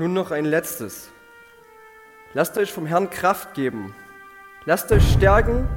[0.00, 1.10] Nun noch ein letztes.
[2.32, 3.94] Lasst euch vom Herrn Kraft geben.
[4.64, 5.68] Lasst euch stärken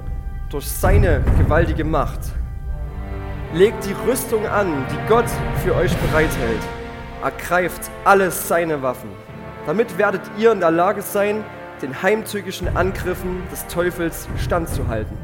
[0.50, 2.22] durch seine gewaltige Macht.
[3.54, 5.26] Legt die Rüstung an, die Gott
[5.66, 6.62] für euch bereithält.
[7.22, 9.10] Ergreift alles seine Waffen.
[9.66, 11.44] Damit werdet ihr in der Lage sein,
[11.82, 15.18] den heimtückischen Angriffen des Teufels standzuhalten.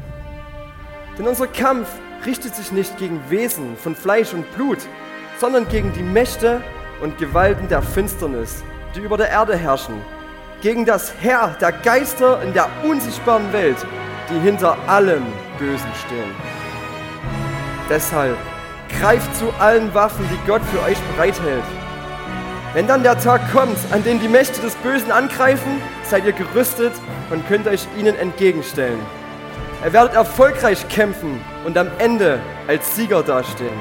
[1.16, 1.88] Denn unser Kampf
[2.26, 4.80] richtet sich nicht gegen Wesen von Fleisch und Blut,
[5.38, 6.60] sondern gegen die Mächte
[7.00, 8.62] und Gewalten der Finsternis,
[8.94, 10.02] die über der Erde herrschen,
[10.62, 13.76] gegen das Herr der Geister in der unsichtbaren Welt,
[14.28, 15.24] die hinter allem
[15.58, 16.34] Bösen stehen.
[17.88, 18.36] Deshalb
[19.00, 21.64] greift zu allen Waffen, die Gott für euch bereithält.
[22.72, 26.92] Wenn dann der Tag kommt, an dem die Mächte des Bösen angreifen, seid ihr gerüstet
[27.30, 29.00] und könnt euch ihnen entgegenstellen.
[29.84, 32.38] Ihr werdet erfolgreich kämpfen und am Ende
[32.68, 33.78] als Sieger dastehen.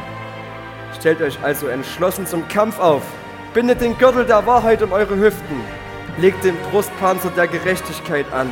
[0.97, 3.03] Stellt euch also entschlossen zum Kampf auf.
[3.53, 5.61] Bindet den Gürtel der Wahrheit um eure Hüften.
[6.19, 8.47] Legt den Brustpanzer der Gerechtigkeit an.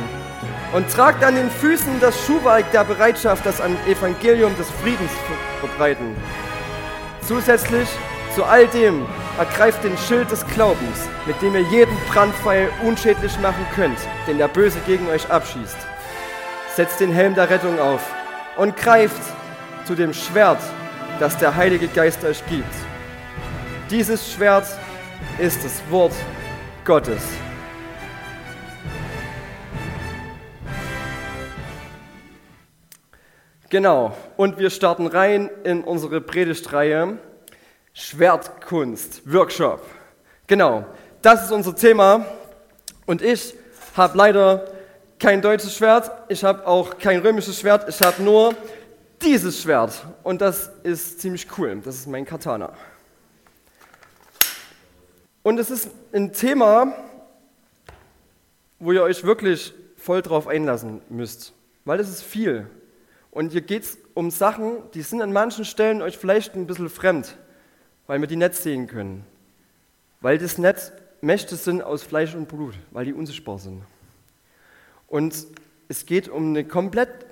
[0.72, 5.12] Und tragt an den Füßen das Schuhwerk der Bereitschaft, das am Evangelium des Friedens
[5.60, 6.16] verbreiten.
[7.22, 7.88] Zusätzlich
[8.34, 9.06] zu all dem
[9.38, 14.48] ergreift den Schild des Glaubens, mit dem ihr jeden Brandpfeil unschädlich machen könnt, den der
[14.48, 15.78] Böse gegen euch abschießt.
[16.74, 18.02] Setzt den Helm der Rettung auf
[18.56, 19.22] und greift
[19.84, 20.60] zu dem Schwert,
[21.20, 22.74] das der Heilige Geist euch gibt.
[23.90, 24.66] Dieses Schwert
[25.38, 26.12] ist das Wort
[26.84, 27.22] Gottes.
[33.70, 37.18] Genau, und wir starten rein in unsere Predigtreihe
[37.92, 39.82] Schwertkunst Workshop.
[40.46, 40.86] Genau,
[41.20, 42.24] das ist unser Thema
[43.04, 43.54] und ich
[43.94, 44.64] habe leider
[45.18, 48.54] kein deutsches Schwert, ich habe auch kein römisches Schwert, ich habe nur
[49.20, 52.72] dieses Schwert und das ist ziemlich cool, das ist mein Katana.
[55.48, 56.92] Und es ist ein Thema,
[58.78, 61.54] wo ihr euch wirklich voll drauf einlassen müsst,
[61.86, 62.66] weil es ist viel.
[63.30, 66.90] Und hier geht es um Sachen, die sind an manchen Stellen euch vielleicht ein bisschen
[66.90, 67.38] fremd,
[68.06, 69.24] weil wir die nicht sehen können.
[70.20, 70.92] Weil das nicht
[71.22, 73.80] Mächte sind aus Fleisch und Blut, weil die unsichtbar sind.
[75.06, 75.46] Und
[75.88, 77.24] es geht um eine komplett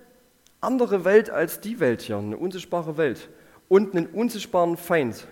[0.63, 3.29] andere Welt als die Welt hier, eine unsichtbare Welt
[3.69, 5.27] und einen unsichtbaren Feind,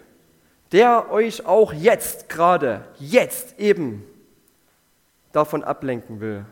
[0.75, 4.03] der euch auch jetzt gerade, jetzt eben
[5.31, 6.45] davon ablenken will,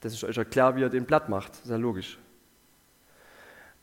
[0.00, 1.56] dass ich euch erkläre, wie er den platt macht.
[1.64, 2.20] Sehr logisch.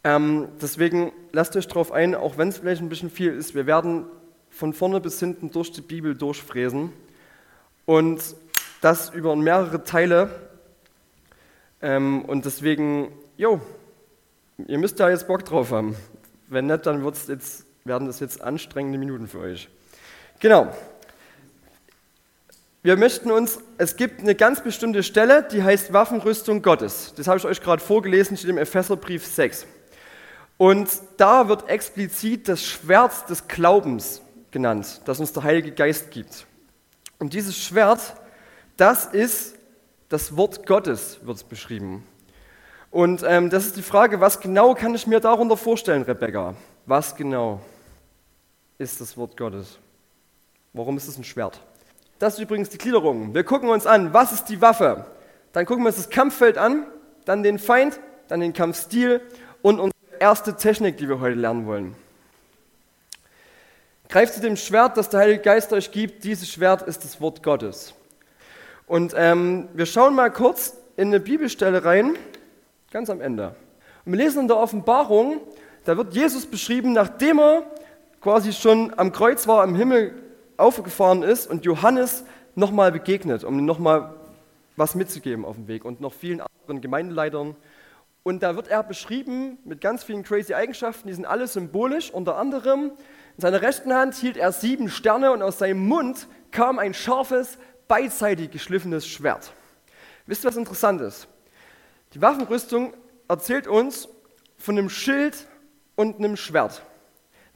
[0.06, 3.66] Ähm, deswegen lasst euch darauf ein, auch wenn es vielleicht ein bisschen viel ist, wir
[3.66, 4.06] werden
[4.50, 6.94] von vorne bis hinten durch die Bibel durchfräsen
[7.86, 8.24] und
[8.80, 10.30] das über mehrere Teile.
[11.82, 13.60] Ähm, und deswegen, jo,
[14.68, 15.98] ihr müsst da jetzt Bock drauf haben.
[16.48, 19.70] Wenn nicht, dann wird's jetzt, werden das jetzt anstrengende Minuten für euch.
[20.40, 20.72] Genau.
[22.84, 27.14] Wir möchten uns, es gibt eine ganz bestimmte Stelle, die heißt Waffenrüstung Gottes.
[27.16, 29.68] Das habe ich euch gerade vorgelesen, steht im Epheserbrief 6.
[30.58, 36.48] Und da wird explizit das Schwert des Glaubens genannt, das uns der Heilige Geist gibt.
[37.20, 38.16] Und dieses Schwert,
[38.78, 39.56] das ist
[40.10, 42.04] das Wort Gottes, wird es beschrieben.
[42.90, 46.56] Und ähm, das ist die Frage, was genau kann ich mir darunter vorstellen, Rebecca?
[46.86, 47.62] Was genau
[48.82, 49.78] ist das Wort Gottes?
[50.74, 51.62] Warum ist es ein Schwert?
[52.18, 53.34] Das ist übrigens die Gliederung.
[53.34, 55.06] Wir gucken uns an, was ist die Waffe?
[55.54, 56.88] Dann gucken wir uns das Kampffeld an,
[57.26, 59.22] dann den Feind, dann den Kampfstil
[59.62, 61.96] und unsere erste Technik, die wir heute lernen wollen.
[64.10, 66.24] Greift zu dem Schwert, das der Heilige Geist euch gibt.
[66.24, 67.94] Dieses Schwert ist das Wort Gottes.
[68.88, 72.16] Und ähm, wir schauen mal kurz in eine Bibelstelle rein,
[72.92, 73.56] ganz am Ende.
[74.06, 75.40] Und wir lesen in der Offenbarung,
[75.86, 77.64] da wird Jesus beschrieben, nachdem er
[78.22, 80.14] quasi schon am Kreuz war, am Himmel
[80.58, 82.24] aufgefahren ist und Johannes
[82.56, 84.14] nochmal begegnet, um ihm nochmal
[84.78, 87.56] was mitzugeben auf dem Weg und noch vielen anderen Gemeindeleitern
[88.24, 92.12] und da wird er beschrieben mit ganz vielen crazy Eigenschaften, die sind alle symbolisch.
[92.12, 92.92] Unter anderem
[93.36, 97.58] in seiner rechten Hand hielt er sieben Sterne und aus seinem Mund kam ein scharfes,
[97.88, 99.52] beidseitig geschliffenes Schwert.
[100.28, 101.28] Wisst ihr, was interessant ist?
[102.14, 102.94] Die Waffenrüstung
[103.28, 104.08] erzählt uns
[104.58, 105.48] von einem Schild
[105.96, 106.84] und einem Schwert.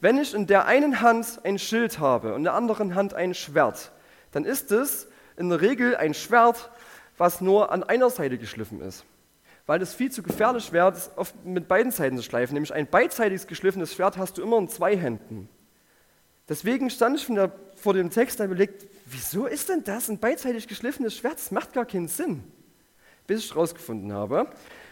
[0.06, 3.34] Wenn ich in der einen Hand ein Schild habe und in der anderen Hand ein
[3.34, 3.92] Schwert,
[4.34, 6.69] dann ist es in der Regel ein Schwert,
[7.18, 9.04] was nur an einer Seite geschliffen ist
[9.66, 12.54] weil es viel zu gefährlich wäre, das oft mit beiden Seiten zu schleifen.
[12.54, 15.50] Nämlich ein beidseitiges geschliffenes Schwert hast du immer in zwei Händen.
[16.48, 20.68] Deswegen stand ich der, vor dem Text und überlegt, wieso ist denn das ein beidseitig
[20.68, 21.40] geschliffenes Schwert?
[21.40, 22.44] Das macht gar keinen Sinn.
[23.25, 24.52] Bis ich herausgefunden habe,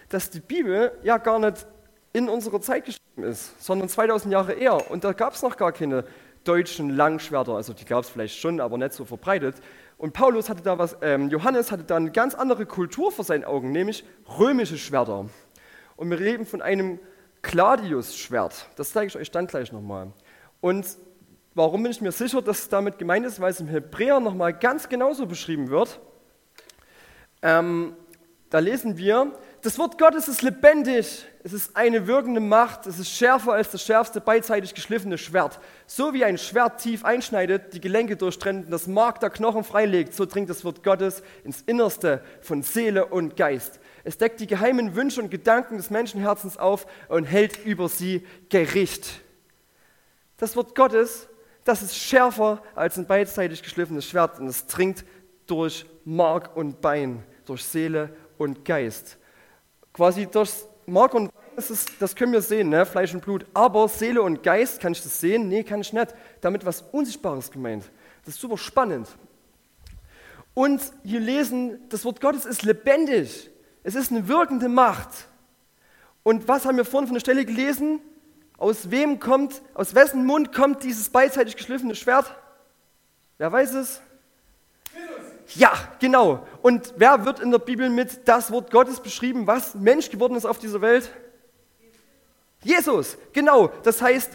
[0.10, 1.68] dass die Bibel ja gar nicht
[2.14, 4.90] in unserer Zeit geschrieben ist, sondern 2000 Jahre eher.
[4.92, 6.06] Und da gab es noch gar keine
[6.44, 7.54] deutschen Langschwerter.
[7.54, 9.56] Also die gab es vielleicht schon, aber nicht so verbreitet.
[9.98, 13.46] Und Paulus hatte da was, ähm, Johannes hatte da eine ganz andere Kultur vor seinen
[13.46, 14.04] Augen, nämlich
[14.38, 15.26] römische Schwerter.
[15.96, 17.00] Und wir reden von einem
[17.42, 18.68] Claudius-Schwert.
[18.76, 20.12] Das zeige ich euch dann gleich nochmal.
[20.62, 20.86] Und
[21.56, 23.40] warum bin ich mir sicher, dass es damit gemeint ist?
[23.40, 26.00] Weil es im Hebräer nochmal ganz genauso beschrieben wird.
[27.42, 27.96] Ähm,
[28.50, 29.34] da lesen wir,
[29.64, 33.82] das Wort Gottes ist lebendig, es ist eine wirkende Macht, es ist schärfer als das
[33.82, 35.58] schärfste beidseitig geschliffene Schwert.
[35.88, 40.14] So wie ein Schwert tief einschneidet, die Gelenke durchtrennt und das Mark der Knochen freilegt,
[40.14, 43.80] so dringt das Wort Gottes ins Innerste von Seele und Geist.
[44.04, 49.22] Es deckt die geheimen Wünsche und Gedanken des Menschenherzens auf und hält über sie Gericht.
[50.36, 51.30] Das Wort Gottes,
[51.64, 55.06] das ist schärfer als ein beidseitig geschliffenes Schwert und es dringt
[55.48, 59.18] durch Mark und Bein, durch Seele und Geist.
[59.94, 60.52] Quasi durch
[60.86, 62.86] Mark und das, ist, das können wir sehen, ne?
[62.86, 63.46] Fleisch und Blut.
[63.54, 65.48] Aber Seele und Geist, kann ich das sehen?
[65.48, 66.14] Nee, kann ich nicht.
[66.42, 67.90] Damit was Unsichtbares gemeint.
[68.26, 69.08] Das ist super spannend.
[70.54, 73.50] Und hier lesen, das Wort Gottes ist lebendig.
[73.84, 75.10] Es ist eine wirkende Macht.
[76.24, 78.00] Und was haben wir vorhin von der Stelle gelesen?
[78.58, 82.34] Aus wem kommt, aus wessen Mund kommt dieses beidseitig geschliffene Schwert?
[83.38, 84.02] Wer weiß es?
[85.56, 86.46] Ja, genau.
[86.62, 90.46] Und wer wird in der Bibel mit das Wort Gottes beschrieben, was Mensch geworden ist
[90.46, 91.12] auf dieser Welt?
[92.64, 93.72] Jesus, genau.
[93.84, 94.32] Das heißt,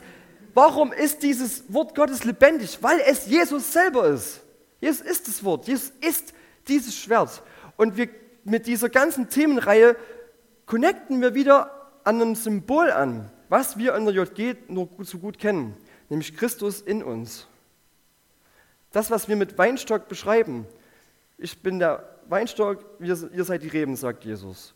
[0.54, 2.78] warum ist dieses Wort Gottes lebendig?
[2.82, 4.40] Weil es Jesus selber ist.
[4.80, 5.66] Jesus ist das Wort.
[5.66, 6.34] Jesus ist
[6.68, 7.42] dieses Schwert.
[7.76, 8.08] Und wir
[8.44, 9.96] mit dieser ganzen Themenreihe
[10.66, 11.70] connecten wir wieder
[12.04, 15.76] an einem Symbol an, was wir in der JG nur so gut kennen,
[16.08, 17.46] nämlich Christus in uns.
[18.92, 20.66] Das, was wir mit Weinstock beschreiben.
[21.38, 24.74] Ich bin der Weinstock, ihr seid die Reben, sagt Jesus.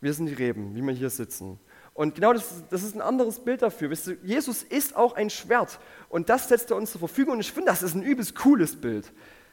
[0.00, 1.58] Wir sind die Reben, wie wir hier sitzen.
[1.94, 3.90] Und genau das, das ist ein anderes Bild dafür.
[4.22, 7.70] Jesus ist auch ein Schwert und das setzt er uns zur Verfügung und ich finde,
[7.70, 9.12] das ist ein übelst cooles Bild.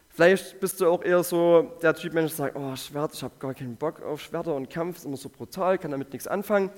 [0.09, 3.35] Vielleicht bist du auch eher so der Typ Mensch, der sagt, oh Schwert, ich habe
[3.39, 6.71] gar keinen Bock auf Schwerter und Kampf, ist immer so brutal, kann damit nichts anfangen.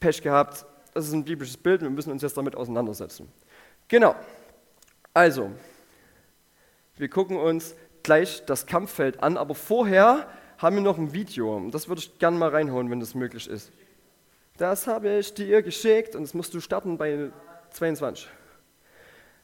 [0.00, 0.64] Pech gehabt,
[0.94, 3.28] das ist ein biblisches Bild, wir müssen uns jetzt damit auseinandersetzen.
[3.86, 4.16] Genau,
[5.12, 5.50] also,
[6.96, 7.76] wir gucken uns
[8.08, 10.26] gleich das Kampffeld an, aber vorher
[10.56, 13.70] haben wir noch ein Video, das würde ich gerne mal reinhauen, wenn das möglich ist.
[14.56, 17.30] Das habe ich dir geschickt und das musst du starten bei
[17.68, 18.26] 22.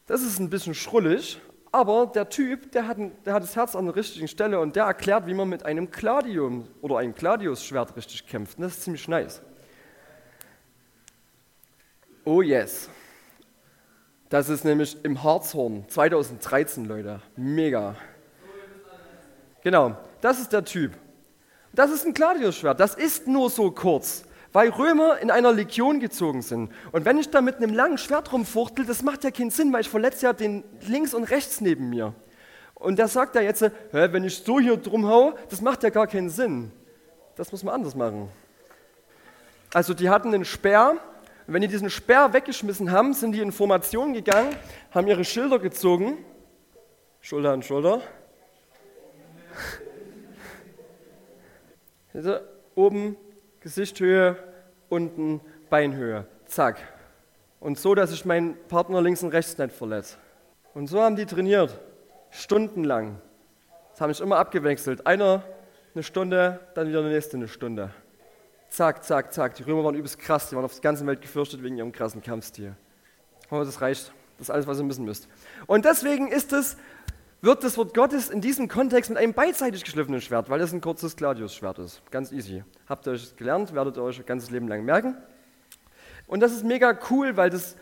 [0.07, 1.39] Das ist ein bisschen schrullig,
[1.73, 2.97] aber der Typ, der hat,
[3.27, 5.91] der hat das Herz an der richtigen Stelle und der erklärt, wie man mit einem
[5.91, 8.57] Gladium oder einem Gladius-Schwert richtig kämpft.
[8.57, 9.43] Und das ist ziemlich nice.
[12.25, 12.89] Oh yes.
[14.31, 17.21] Das ist nämlich im Harzhorn 2013, Leute.
[17.37, 17.95] Mega.
[19.65, 20.93] Genau, das ist der Typ.
[21.73, 22.79] Das ist ein Gladius-Schwert.
[22.79, 24.25] Das ist nur so kurz
[24.55, 26.71] weil Römer in einer Legion gezogen sind.
[26.93, 29.81] Und wenn ich da mit einem langen Schwert rumfuchtel, das macht ja keinen Sinn, weil
[29.81, 32.15] ich verletze ja den links und rechts neben mir.
[32.75, 35.91] Und der sagt ja jetzt, hä, wenn ich so hier drum hau, das macht ja
[35.91, 36.71] gar keinen Sinn.
[37.35, 38.29] Das muss man anders machen.
[39.73, 40.99] Also die hatten einen Speer.
[41.49, 44.55] Und wenn die diesen Speer weggeschmissen haben, sind die in Formation gegangen,
[44.93, 46.19] haben ihre Schilder gezogen.
[47.21, 48.03] Schulter an Schulter.
[52.15, 52.39] Also
[52.77, 53.17] oben
[53.59, 54.37] Gesichthöhe,
[54.89, 56.29] unten Beinhöhe.
[56.47, 56.77] Zack.
[57.59, 60.17] Und so, dass ich meinen Partner links und rechts nicht verletze.
[60.75, 61.81] Und so haben die trainiert.
[62.31, 63.21] Stundenlang.
[63.91, 65.09] Das haben ich immer abgewechselt.
[65.09, 65.43] Einer
[65.95, 67.91] eine Stunde, dann wieder der nächste eine Stunde.
[68.69, 69.55] Zack, zack, zack.
[69.55, 70.49] Die Römer waren übelst krass.
[70.49, 72.75] Die waren auf der ganzen Welt gefürchtet wegen ihrem krassen Kampfstil.
[73.49, 74.13] Aber das reicht.
[74.39, 75.29] Das ist alles, was ihr wissen müsst.
[75.67, 76.77] Und deswegen ist es
[77.45, 80.81] wird das Wort Gottes in diesem Kontext mit einem beidseitig geschliffenen Schwert, weil es ein
[80.81, 82.03] kurzes Gladius-Schwert ist.
[82.11, 82.65] Ganz easy.
[82.89, 85.17] Habt ihr euch gelernt, werdet ihr euch ein ganzes Leben lang merken.
[86.27, 87.77] Und das ist mega cool, weil das,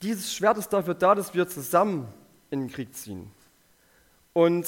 [0.00, 2.06] dieses Schwert ist dafür da, dass wir zusammen
[2.50, 3.30] in den Krieg ziehen.
[4.32, 4.66] Und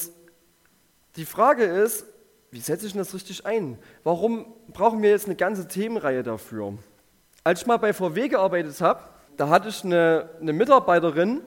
[1.17, 2.05] die Frage ist,
[2.51, 3.79] wie setze ich das richtig ein?
[4.03, 6.79] Warum brauchen wir jetzt eine ganze Themenreihe dafür?
[7.45, 9.03] Als ich mal bei VW gearbeitet habe,
[9.37, 11.43] da hatte ich eine, eine Mitarbeiterin,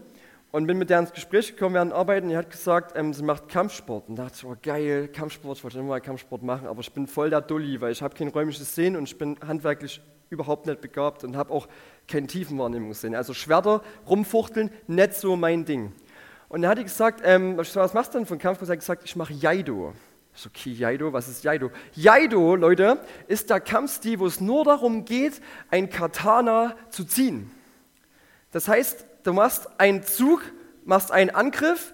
[0.51, 2.29] und bin mit der ins Gespräch gekommen während Arbeiten.
[2.29, 4.09] Die hat gesagt, ähm, sie macht Kampfsport.
[4.09, 6.91] Und da dachte ich, oh geil, Kampfsport, ich wollte immer mal Kampfsport machen, aber ich
[6.91, 10.65] bin voll der Dulli, weil ich habe kein räumliches Sehen und ich bin handwerklich überhaupt
[10.65, 11.67] nicht begabt und habe auch
[12.07, 13.15] kein Tiefenwahrnehmungssehen.
[13.15, 15.93] Also Schwerter rumfuchteln, nicht so mein Ding.
[16.49, 18.67] Und dann hat die gesagt, ähm, was machst du denn von Kampfsport?
[18.67, 19.93] Sie hat gesagt, ich mache Jaido.
[20.33, 21.71] Ich so, okay, Jaido, was ist Jaido?
[21.93, 27.51] Jaido, Leute, ist der Kampfstil, wo es nur darum geht, ein Katana zu ziehen.
[28.51, 30.41] Das heißt, du machst einen Zug,
[30.85, 31.93] machst einen Angriff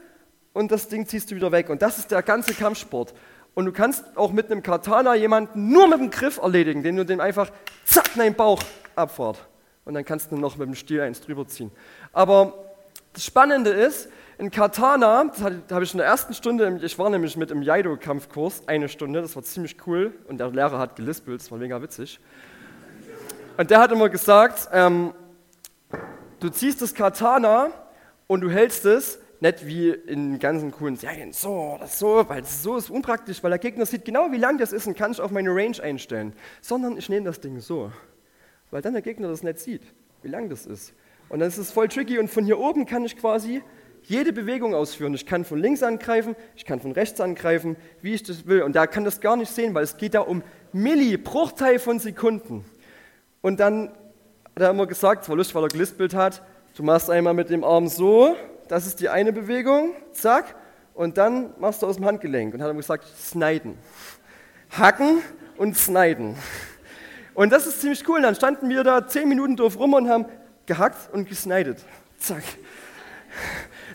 [0.53, 1.69] und das Ding ziehst du wieder weg.
[1.69, 3.13] Und das ist der ganze Kampfsport.
[3.53, 7.05] Und du kannst auch mit einem Katana jemanden nur mit dem Griff erledigen, den du
[7.05, 7.49] dem einfach
[7.85, 8.61] zack in den Bauch
[8.95, 9.47] abfahrt.
[9.85, 11.71] und dann kannst du noch mit dem Stiel eins drüber ziehen.
[12.11, 12.53] Aber
[13.13, 17.35] das Spannende ist, in Katana, das habe ich in der ersten Stunde, ich war nämlich
[17.37, 21.49] mit im Jaido-Kampfkurs, eine Stunde, das war ziemlich cool und der Lehrer hat gelispelt, das
[21.49, 22.19] war mega witzig.
[23.57, 25.13] Und der hat immer gesagt, ähm,
[26.39, 27.71] du ziehst das Katana
[28.27, 32.77] und du hältst es nicht wie in ganzen coolen Serien so oder so, weil so
[32.77, 35.31] ist unpraktisch, weil der Gegner sieht genau, wie lang das ist und kann ich auf
[35.31, 36.33] meine Range einstellen.
[36.61, 37.91] Sondern ich nehme das Ding so,
[38.71, 39.83] weil dann der Gegner das nicht sieht,
[40.23, 40.93] wie lang das ist.
[41.29, 43.61] Und dann ist es voll tricky und von hier oben kann ich quasi
[44.03, 45.13] jede Bewegung ausführen.
[45.13, 48.63] Ich kann von links angreifen, ich kann von rechts angreifen, wie ich das will.
[48.63, 50.41] Und da kann das gar nicht sehen, weil es geht da um
[50.71, 52.63] Milli, Bruchteil von Sekunden.
[53.41, 53.91] Und dann
[54.57, 56.41] hat er immer gesagt, es war lustig, weil er gelispelt hat,
[56.75, 58.35] du machst einmal mit dem Arm so,
[58.67, 60.55] das ist die eine Bewegung, zack,
[60.95, 62.55] und dann machst du aus dem Handgelenk.
[62.55, 63.77] Und hat er gesagt, sniden.
[64.71, 65.21] Hacken
[65.57, 66.35] und sniden.
[67.35, 68.17] Und das ist ziemlich cool.
[68.17, 70.25] Und dann standen wir da zehn Minuten drauf rum und haben
[70.65, 71.77] gehackt und gesneidet.
[72.17, 72.41] Zack.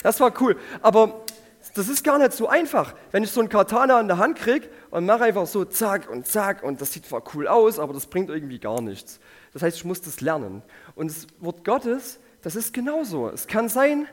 [0.01, 0.55] Das war cool.
[0.81, 1.25] Aber
[1.73, 2.93] das ist gar nicht so einfach.
[3.11, 6.25] Wenn ich so einen Katana in der Hand kriege und mache einfach so zack und
[6.25, 9.19] zack und das sieht zwar cool aus, aber das bringt irgendwie gar nichts.
[9.53, 10.63] Das heißt, ich muss das lernen.
[10.95, 13.29] Und das Wort Gottes, das ist genauso.
[13.29, 14.07] Es kann sein,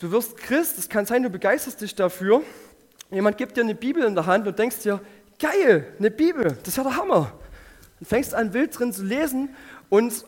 [0.00, 2.42] du wirst Christ, es kann sein, du begeisterst dich dafür.
[3.10, 5.00] Jemand gibt dir eine Bibel in der Hand und denkst dir,
[5.38, 7.32] geil, eine Bibel, das ist ja der Hammer.
[8.00, 9.50] Und fängst an, wild drin zu lesen
[9.88, 10.24] und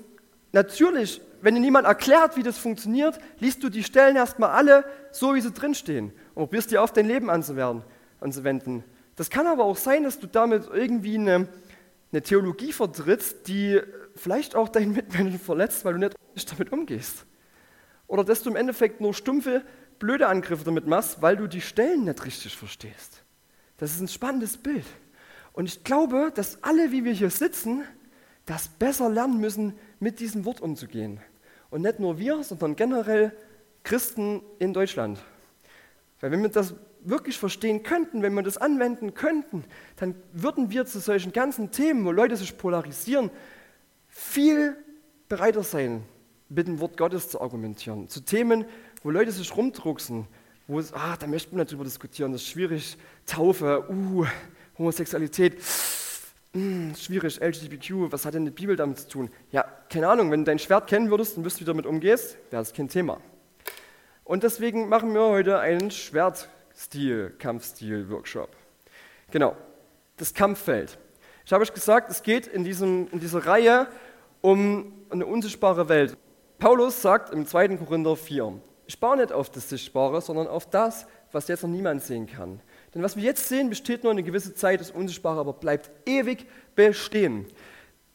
[0.52, 5.34] natürlich, wenn dir niemand erklärt, wie das funktioniert, liest du die Stellen erstmal alle so,
[5.34, 8.84] wie sie drinstehen und probierst die auf dein Leben anzuwenden.
[9.16, 11.48] Das kann aber auch sein, dass du damit irgendwie eine,
[12.12, 13.80] eine Theologie vertrittst, die
[14.16, 17.26] vielleicht auch deinen Mitmenschen verletzt, weil du nicht damit umgehst.
[18.06, 19.62] Oder dass du im Endeffekt nur stumpfe,
[19.98, 23.22] blöde Angriffe damit machst, weil du die Stellen nicht richtig verstehst.
[23.76, 24.84] Das ist ein spannendes Bild.
[25.52, 27.84] Und ich glaube, dass alle, wie wir hier sitzen,
[28.46, 31.20] das besser lernen müssen, mit diesem Wort umzugehen.
[31.70, 33.32] Und nicht nur wir, sondern generell
[33.84, 35.22] Christen in Deutschland.
[36.20, 39.64] Weil wenn wir das wirklich verstehen könnten, wenn wir das anwenden könnten,
[39.96, 43.30] dann würden wir zu solchen ganzen Themen, wo Leute sich polarisieren,
[44.20, 44.76] viel
[45.28, 46.04] bereiter sein,
[46.48, 48.08] mit dem Wort Gottes zu argumentieren.
[48.08, 48.66] Zu Themen,
[49.02, 50.26] wo Leute sich rumdrucksen,
[50.66, 54.26] wo es, ah, da möchte man nicht drüber diskutieren, das ist schwierig, Taufe, uh,
[54.78, 55.58] Homosexualität,
[56.52, 59.30] mh, hm, schwierig, LGBTQ, was hat denn die Bibel damit zu tun?
[59.52, 62.36] Ja, keine Ahnung, wenn du dein Schwert kennen würdest und wüsstest, wie du damit umgehst,
[62.50, 63.20] wäre das kein Thema.
[64.24, 68.50] Und deswegen machen wir heute einen Schwertstil, Kampfstil-Workshop.
[69.30, 69.56] Genau,
[70.18, 70.98] das Kampffeld.
[71.46, 73.88] Ich habe euch gesagt, es geht in, diesem, in dieser Reihe
[74.40, 76.16] um eine unsichtbare Welt.
[76.58, 77.76] Paulus sagt im 2.
[77.78, 82.02] Korinther 4, ich baue nicht auf das Sichtbare, sondern auf das, was jetzt noch niemand
[82.02, 82.60] sehen kann.
[82.94, 86.46] Denn was wir jetzt sehen, besteht nur eine gewisse Zeit, ist unsichtbar, aber bleibt ewig
[86.74, 87.46] bestehen.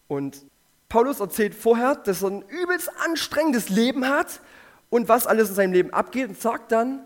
[0.08, 0.46] Und
[0.90, 4.42] Paulus erzählt vorher, dass er ein übelst anstrengendes Leben hat
[4.90, 7.06] und was alles in seinem Leben abgeht und sagt dann,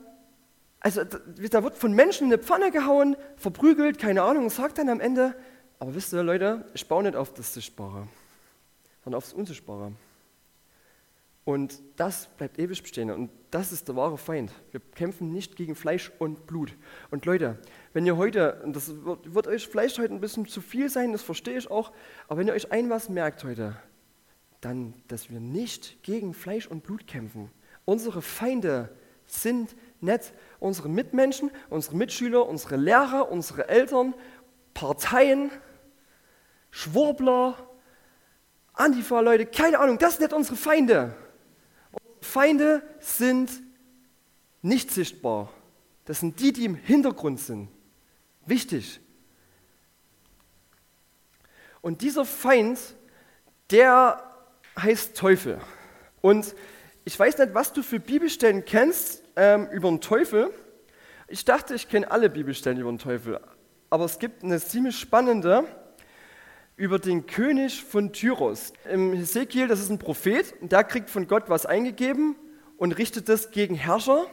[0.79, 4.89] also da wird von Menschen in eine Pfanne gehauen, verprügelt, keine Ahnung, und sagt dann
[4.89, 5.35] am Ende,
[5.77, 8.07] aber wisst ihr Leute, ich baue nicht auf das Sichtbare,
[9.09, 9.91] sondern aufs Unsichtbare.
[11.43, 13.09] Und das bleibt ewig bestehen.
[13.09, 14.51] Und das ist der wahre Feind.
[14.69, 16.75] Wir kämpfen nicht gegen Fleisch und Blut.
[17.09, 17.57] Und Leute,
[17.93, 21.11] wenn ihr heute, und das wird, wird euch vielleicht heute ein bisschen zu viel sein,
[21.11, 21.91] das verstehe ich auch,
[22.27, 23.75] aber wenn ihr euch ein was merkt heute,
[24.61, 27.49] dann, dass wir nicht gegen Fleisch und Blut kämpfen.
[27.85, 34.13] Unsere Feinde sind nicht unsere Mitmenschen, unsere Mitschüler, unsere Lehrer, unsere Eltern,
[34.75, 35.49] Parteien,
[36.69, 37.68] Schwurbler,
[38.79, 41.15] Antifa-Leute, keine Ahnung, das sind nicht unsere Feinde.
[42.21, 43.51] Feinde sind
[44.61, 45.51] nicht sichtbar.
[46.05, 47.69] Das sind die, die im Hintergrund sind.
[48.45, 48.99] Wichtig.
[51.81, 52.79] Und dieser Feind,
[53.69, 54.23] der
[54.77, 55.59] heißt Teufel.
[56.21, 56.55] Und
[57.05, 60.51] ich weiß nicht, was du für Bibelstellen kennst ähm, über den Teufel.
[61.27, 63.39] Ich dachte, ich kenne alle Bibelstellen über den Teufel.
[63.89, 65.65] Aber es gibt eine ziemlich spannende
[66.79, 68.71] über den König von Tyros.
[68.89, 72.37] Im Hesekiel, das ist ein Prophet, und der kriegt von Gott was eingegeben
[72.77, 74.27] und richtet das gegen Herrscher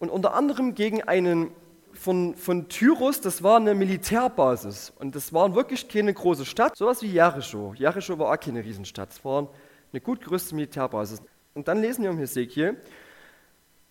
[0.00, 1.52] und unter anderem gegen einen
[1.92, 7.02] von, von Tyros, das war eine Militärbasis und das war wirklich keine große Stadt, sowas
[7.02, 7.72] wie Jericho.
[7.76, 9.48] Jericho war auch keine Riesenstadt, es war
[9.92, 11.22] eine gut gerüstete Militärbasis.
[11.54, 12.76] Und dann lesen wir im Hesekiel,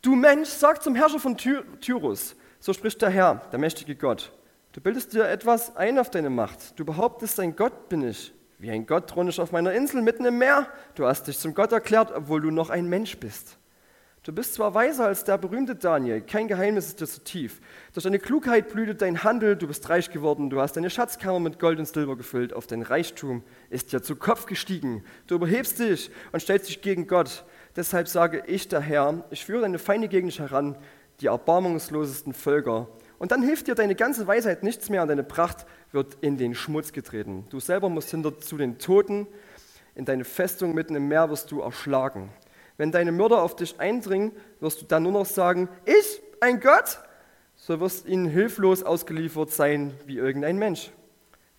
[0.01, 4.33] du Mensch, sag zum Herrscher von Ty Tyros, so spricht der Herr, der mächtige Gott,
[4.75, 6.77] Du bildest dir etwas ein auf deine Macht.
[6.77, 8.33] Du behauptest, ein Gott bin ich.
[8.59, 10.67] Wie ein Gott throne ich auf meiner Insel mitten im Meer.
[10.95, 13.57] Du hast dich zum Gott erklärt, obwohl du noch ein Mensch bist.
[14.23, 17.61] Du bist zwar weiser als der berühmte Daniel, kein Geheimnis ist dir so tief.
[17.93, 21.57] Durch deine Klugheit blühtet dein Handel, du bist reich geworden, du hast deine Schatzkammer mit
[21.57, 25.05] Gold und Silber gefüllt, auf dein Reichtum ist dir zu Kopf gestiegen.
[25.27, 27.45] Du überhebst dich und stellst dich gegen Gott.
[27.77, 30.75] Deshalb sage ich, der Herr, ich führe deine Feinde gegen dich heran,
[31.21, 32.89] die erbarmungslosesten Völker.
[33.17, 36.53] Und dann hilft dir deine ganze Weisheit nichts mehr und deine Pracht wird in den
[36.53, 37.45] Schmutz getreten.
[37.49, 39.27] Du selber musst hinter zu den Toten,
[39.95, 42.29] in deine Festung mitten im Meer wirst du erschlagen.
[42.77, 46.99] Wenn deine Mörder auf dich eindringen, wirst du dann nur noch sagen, ich, ein Gott?
[47.55, 50.91] So wirst ihnen hilflos ausgeliefert sein wie irgendein Mensch.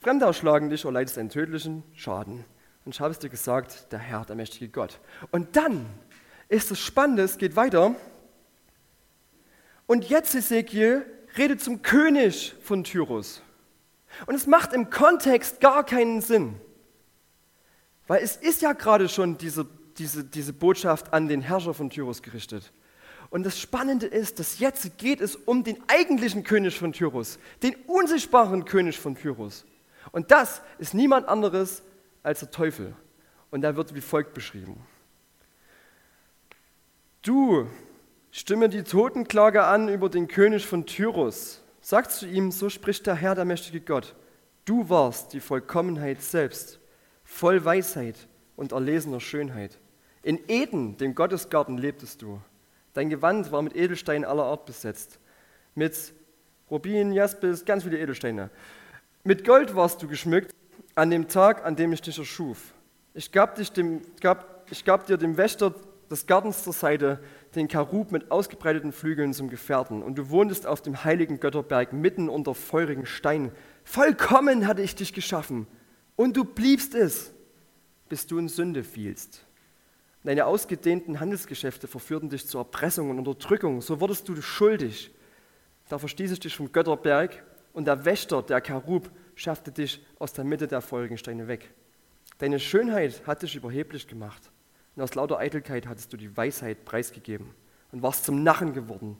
[0.01, 2.45] Fremde erschlagen dich, erleidest einen tödlichen Schaden.
[2.85, 5.01] Und ich habe es dir gesagt, der Herr, der mächtige Gott.
[5.31, 5.87] Und dann
[6.49, 7.95] ist es spannend, es geht weiter.
[9.87, 11.05] Und jetzt, Ezekiel,
[11.37, 13.43] redet zum König von Tyrus.
[14.27, 16.61] Und es macht im Kontext gar keinen Sinn.
[18.07, 19.67] Weil es ist ja gerade schon diese
[19.99, 22.73] diese, diese Botschaft an den Herrscher von Tyrus gerichtet.
[23.31, 27.75] Und das Spannende ist, dass jetzt geht es um den eigentlichen König von Tyrus, den
[27.87, 29.65] unsichtbaren König von Tyrus.
[30.13, 31.83] Und das ist niemand anderes
[32.23, 32.95] als der Teufel.
[33.51, 34.81] Und er wird wie folgt beschrieben.
[37.23, 37.67] Du
[38.31, 41.63] stimme die Totenklage an über den König von Tyrus.
[41.81, 44.15] Sag zu ihm, so spricht der Herr, der mächtige Gott.
[44.65, 46.81] Du warst die Vollkommenheit selbst,
[47.25, 48.17] voll Weisheit
[48.57, 49.79] und erlesener Schönheit.
[50.23, 52.41] In Eden, dem Gottesgarten, lebtest du.
[52.95, 55.21] Dein Gewand war mit Edelsteinen aller Art besetzt.
[55.75, 56.13] Mit
[56.71, 58.51] Rubin, Jaspis, ganz viele Edelsteine.
[59.23, 60.53] Mit Gold warst du geschmückt
[60.97, 62.73] an dem Tag, an dem ich dich erschuf.
[63.15, 65.75] Ich gab, dich dem, gab, ich gab dir dem Wächter
[66.11, 67.21] des Gartens zur Seite
[67.57, 70.03] den Karub mit ausgebreiteten Flügeln zum Gefährten.
[70.03, 73.53] Und du wohntest auf dem heiligen Götterberg mitten unter feurigen Steinen.
[73.85, 75.67] Vollkommen hatte ich dich geschaffen.
[76.15, 77.33] Und du bliebst es,
[78.09, 79.45] bis du in Sünde fielst.
[80.23, 83.81] Deine ausgedehnten Handelsgeschäfte verführten dich zur Erpressung und Unterdrückung.
[83.81, 85.13] So wurdest du schuldig.
[85.89, 90.45] Da verstieß ich dich vom Götterberg und der Wächter, der Karub, schaffte dich aus der
[90.45, 91.73] Mitte der feurigen Steine weg.
[92.39, 94.51] Deine Schönheit hat dich überheblich gemacht.
[94.97, 97.55] Und aus lauter Eitelkeit hattest du die Weisheit preisgegeben
[97.93, 99.17] und warst zum Narren geworden.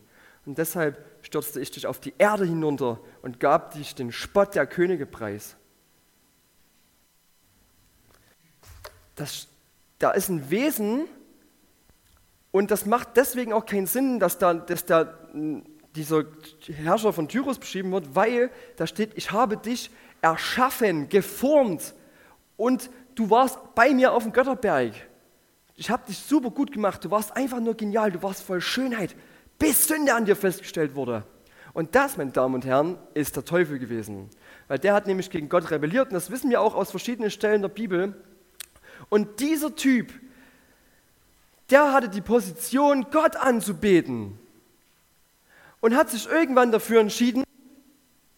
[0.47, 4.67] Und deshalb stürzte ich dich auf die Erde hinunter und gab dich den Spott der
[4.67, 5.57] Könige preis.
[9.17, 9.49] Das
[9.99, 11.07] da ist ein Wesen
[12.51, 15.19] und das macht deswegen auch keinen Sinn, dass da, dass da
[15.95, 16.25] dieser
[16.67, 21.95] Herrscher von Tyrus beschrieben wird, weil da steht, ich habe dich erschaffen, geformt
[22.57, 24.93] und du warst bei mir auf dem Götterberg.
[25.77, 29.15] Ich habe dich super gut gemacht, du warst einfach nur genial, du warst voll Schönheit,
[29.59, 31.25] bis Sünde an dir festgestellt wurde.
[31.75, 34.31] Und das, meine Damen und Herren, ist der Teufel gewesen.
[34.69, 37.61] Weil der hat nämlich gegen Gott rebelliert und das wissen wir auch aus verschiedenen Stellen
[37.61, 38.15] der Bibel.
[39.11, 40.11] Und dieser Typ,
[41.69, 44.39] der hatte die Position, Gott anzubeten.
[45.81, 47.45] Und hat sich irgendwann dafür entschieden,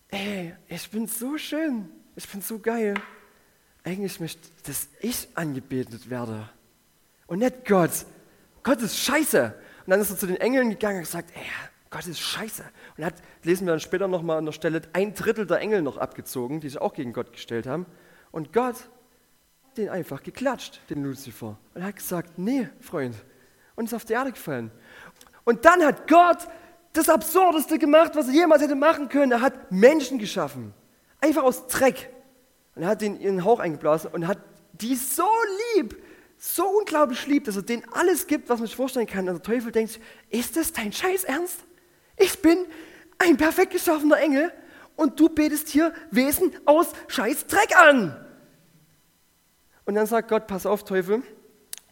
[0.09, 2.95] ey, ich bin so schön, ich bin so geil.
[3.85, 6.51] Eigentlich möchte, dass ich angebetet werde.
[7.29, 7.91] Und nicht Gott.
[8.65, 9.55] Gott ist scheiße.
[9.87, 11.43] Und dann ist er zu den Engeln gegangen und gesagt, ey,
[11.91, 12.65] Gott ist scheiße.
[12.97, 13.15] Und hat,
[13.45, 16.69] lesen wir dann später nochmal an der Stelle, ein Drittel der Engel noch abgezogen, die
[16.69, 17.87] sich auch gegen Gott gestellt haben.
[18.33, 18.89] Und Gott
[19.77, 21.57] den einfach geklatscht, den Luzifer.
[21.75, 23.15] Und hat gesagt, nee, Freund.
[23.77, 24.71] Und ist auf die Erde gefallen.
[25.45, 26.49] Und dann hat Gott
[26.93, 29.33] das Absurdeste gemacht, was er jemals hätte machen können.
[29.33, 30.75] Er hat Menschen geschaffen.
[31.21, 32.11] Einfach aus Dreck.
[32.75, 34.39] Und er hat den in den Hauch eingeblasen und hat
[34.73, 35.29] die so
[35.75, 35.97] lieb,
[36.39, 39.29] so unglaublich lieb, dass er denen alles gibt, was man sich vorstellen kann.
[39.29, 41.61] Und der Teufel denkt, ist das dein Scheiß Ernst?
[42.17, 42.67] Ich bin
[43.19, 44.53] ein perfekt geschaffener Engel
[44.97, 48.17] und du betest hier Wesen aus Scheiß Dreck an.
[49.85, 51.23] Und dann sagt Gott, pass auf, Teufel,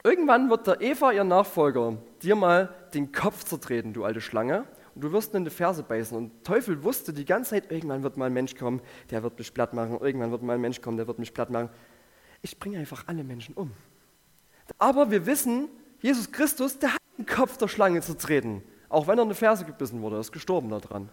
[0.04, 5.02] irgendwann wird der Eva, ihr Nachfolger, dir mal den Kopf zertreten, du alte Schlange, und
[5.02, 6.16] du wirst in die Ferse beißen.
[6.16, 8.80] Und Teufel wusste die ganze Zeit, irgendwann wird mal ein Mensch kommen,
[9.10, 11.50] der wird mich platt machen, irgendwann wird mal ein Mensch kommen, der wird mich platt
[11.50, 11.70] machen.
[12.42, 13.72] Ich bringe einfach alle Menschen um.
[14.78, 15.68] Aber wir wissen,
[16.00, 18.62] Jesus Christus, der hat den Kopf der Schlange zertreten.
[18.88, 21.08] Auch wenn er in die Ferse gebissen wurde, er ist gestorben daran.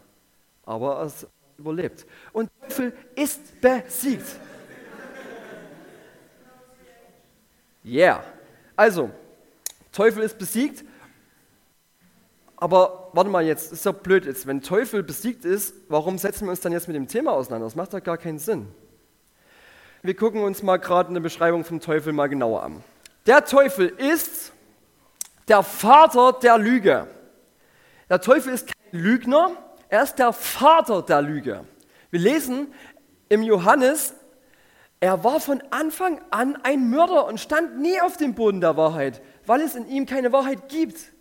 [0.65, 2.06] Aber er ist überlebt.
[2.32, 4.26] Und Teufel ist besiegt.
[7.86, 8.23] Yeah.
[8.76, 9.12] Also,
[9.91, 10.84] Teufel ist besiegt.
[12.56, 14.47] Aber warte mal jetzt, ist doch blöd jetzt.
[14.47, 17.65] Wenn Teufel besiegt ist, warum setzen wir uns dann jetzt mit dem Thema auseinander?
[17.65, 18.67] Das macht doch gar keinen Sinn.
[20.02, 22.84] Wir gucken uns mal gerade eine Beschreibung vom Teufel mal genauer an.
[23.25, 24.51] Der Teufel ist
[25.47, 27.07] der Vater der Lüge.
[28.09, 29.51] Der Teufel ist kein Lügner,
[29.89, 31.65] er ist der Vater der Lüge.
[32.12, 32.73] Wir lesen
[33.29, 34.13] im Johannes
[35.03, 39.21] er war von Anfang an ein Mörder und stand nie auf dem Boden der Wahrheit,
[39.45, 41.12] weil es in ihm keine Wahrheit gibt.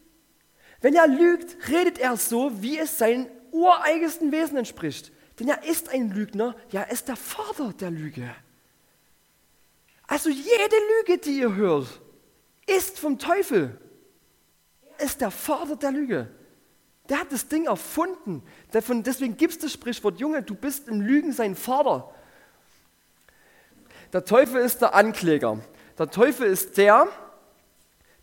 [0.80, 5.10] Wenn er lügt, redet er so, wie es seinem ureigensten Wesen entspricht.
[5.40, 8.32] Denn er ist ein Lügner, ja, er ist der Vater der Lüge.
[10.12, 11.86] Also jede Lüge, die ihr hört,
[12.66, 13.80] ist vom Teufel.
[14.98, 16.28] Er ist der Vater der Lüge.
[17.08, 18.42] Der hat das Ding erfunden.
[18.74, 22.10] Deswegen gibt es das Sprichwort, Junge, du bist im Lügen sein Vater.
[24.12, 25.58] Der Teufel ist der Ankläger.
[25.98, 27.08] Der Teufel ist der,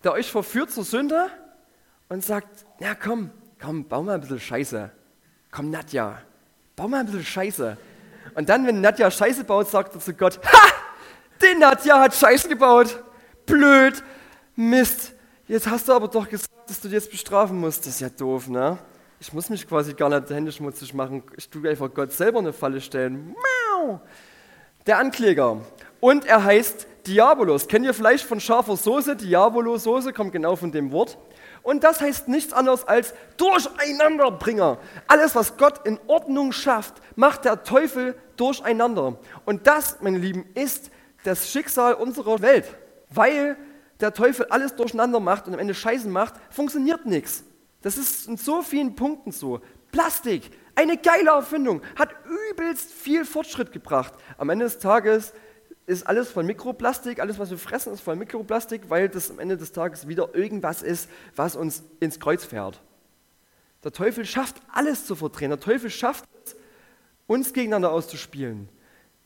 [0.04, 1.32] der euch verführt zur Sünde
[2.08, 4.92] und sagt, na komm, komm, bau mal ein bisschen Scheiße.
[5.50, 6.22] Komm, Nadja,
[6.76, 7.78] bau mal ein bisschen Scheiße.
[8.36, 10.79] Und dann, wenn Nadja Scheiße baut, sagt er zu Gott, ha,
[11.42, 13.04] die Nadja hat Scheiße gebaut.
[13.46, 14.04] Blöd,
[14.56, 15.14] Mist.
[15.48, 17.86] Jetzt hast du aber doch gesagt, dass du dich jetzt bestrafen musst.
[17.86, 18.78] Das ist ja doof, ne?
[19.20, 21.24] Ich muss mich quasi gar nicht die Hände schmutzig machen.
[21.36, 23.36] Ich tue einfach Gott selber eine Falle stellen.
[23.36, 24.00] Miau.
[24.86, 25.58] Der Ankläger.
[26.00, 27.68] Und er heißt Diabolos.
[27.68, 29.16] Kennt ihr vielleicht von scharfer Soße?
[29.16, 31.18] Diabolo-Soße kommt genau von dem Wort.
[31.64, 34.78] Und das heißt nichts anderes als Durcheinanderbringer.
[35.08, 39.18] Alles, was Gott in Ordnung schafft, macht der Teufel durcheinander.
[39.46, 40.92] Und das, meine Lieben, ist
[41.24, 42.66] das Schicksal unserer Welt.
[43.10, 43.58] Weil
[44.00, 47.44] der Teufel alles durcheinander macht und am Ende Scheißen macht, funktioniert nichts.
[47.82, 49.62] Das ist in so vielen Punkten so.
[49.92, 52.10] Plastik, eine geile Erfindung, hat
[52.52, 54.14] übelst viel Fortschritt gebracht.
[54.38, 55.34] Am Ende des Tages
[55.86, 59.58] ist alles voll Mikroplastik, alles, was wir fressen, ist voll Mikroplastik, weil das am Ende
[59.58, 62.80] des Tages wieder irgendwas ist, was uns ins Kreuz fährt.
[63.84, 65.50] Der Teufel schafft alles zu verdrehen.
[65.50, 66.56] Der Teufel schafft es,
[67.26, 68.70] uns gegeneinander auszuspielen,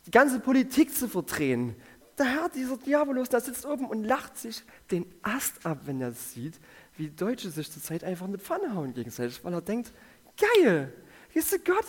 [0.05, 1.75] die ganze Politik zu verdrehen,
[2.17, 6.11] der Herr, dieser Diabolos, der sitzt oben und lacht sich den Ast ab, wenn er
[6.11, 6.59] sieht,
[6.95, 9.91] wie Deutsche sich zurzeit einfach eine Pfanne hauen gegenseitig, weil er denkt,
[10.37, 10.93] geil,
[11.33, 11.85] siehst du Gott,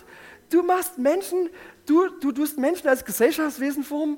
[0.49, 1.51] du machst Menschen,
[1.85, 4.17] du, du tust Menschen als Gesellschaftswesen formen,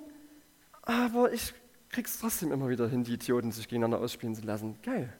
[0.82, 1.54] aber ich
[1.90, 4.78] krieg's trotzdem immer wieder hin, die Idioten sich gegeneinander ausspielen zu lassen.
[4.82, 5.12] Geil.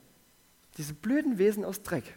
[0.79, 2.17] Diese blöden Wesen aus Dreck.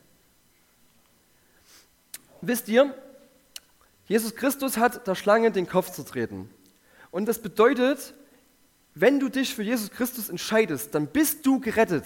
[2.42, 2.94] Wisst ihr,
[4.10, 6.50] Jesus Christus hat der Schlange den Kopf zertreten.
[7.12, 8.16] Und das bedeutet,
[8.96, 12.04] wenn du dich für Jesus Christus entscheidest, dann bist du gerettet.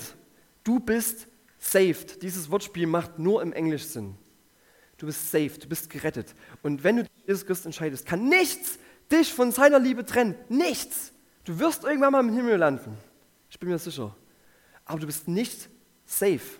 [0.66, 2.22] Du bist saved.
[2.22, 4.18] Dieses Wortspiel macht nur im Englisch Sinn.
[4.98, 6.36] Du bist saved, du bist gerettet.
[6.62, 10.36] Und wenn du dich für Jesus Christus entscheidest, kann nichts dich von seiner Liebe trennen.
[10.50, 11.14] Nichts.
[11.46, 12.98] Du wirst irgendwann mal im Himmel landen.
[13.50, 14.14] Ich bin mir sicher.
[14.84, 15.70] Aber du bist nicht
[16.06, 16.60] safe.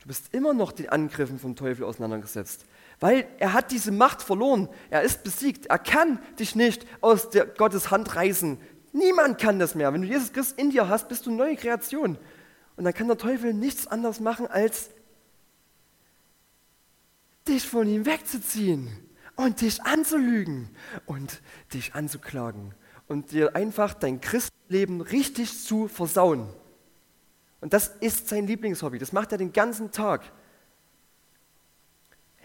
[0.00, 2.64] Du bist immer noch den Angriffen vom Teufel auseinandergesetzt.
[2.98, 4.68] Weil er hat diese Macht verloren.
[4.90, 5.66] Er ist besiegt.
[5.66, 8.58] Er kann dich nicht aus der Gottes Hand reißen.
[8.92, 9.92] Niemand kann das mehr.
[9.92, 12.16] Wenn du Jesus Christus in dir hast, bist du neue Kreation.
[12.76, 14.90] Und dann kann der Teufel nichts anderes machen, als
[17.46, 18.88] dich von ihm wegzuziehen
[19.36, 20.70] und dich anzulügen
[21.04, 22.74] und dich anzuklagen
[23.06, 26.48] und dir einfach dein Christenleben richtig zu versauen.
[27.60, 28.98] Und das ist sein Lieblingshobby.
[28.98, 30.32] Das macht er den ganzen Tag.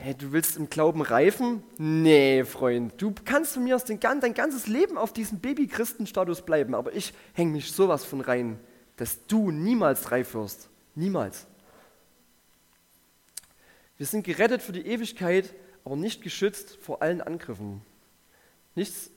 [0.04, 1.62] Hey, du willst im Glauben reifen?
[1.78, 3.00] Nee, Freund.
[3.00, 7.14] Du kannst von mir aus den, dein ganzes Leben auf diesem Baby-Christen-Status bleiben, aber ich
[7.34, 8.60] hänge mich sowas von rein,
[8.96, 10.72] dass du niemals reif wirst.
[10.96, 11.46] Niemals.
[13.98, 15.54] Wir sind gerettet für die Ewigkeit,
[15.86, 17.82] aber nicht geschützt vor allen Angriffen.
[18.74, 19.12] Nichts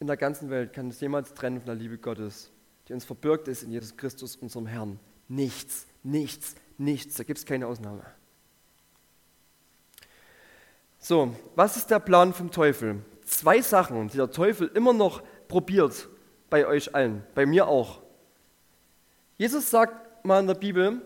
[0.00, 2.50] in der ganzen Welt kann uns jemals trennen von der Liebe Gottes,
[2.88, 5.00] die uns verbirgt ist in Jesus Christus, unserem Herrn.
[5.28, 7.14] Nichts, nichts, nichts.
[7.14, 8.04] Da gibt es keine Ausnahme.
[11.08, 12.96] So, was ist der Plan vom Teufel?
[13.24, 16.08] Zwei Sachen, die der Teufel immer noch probiert
[16.50, 18.02] bei euch allen, bei mir auch.
[19.36, 21.00] Jesus sagt mal in der Bibel,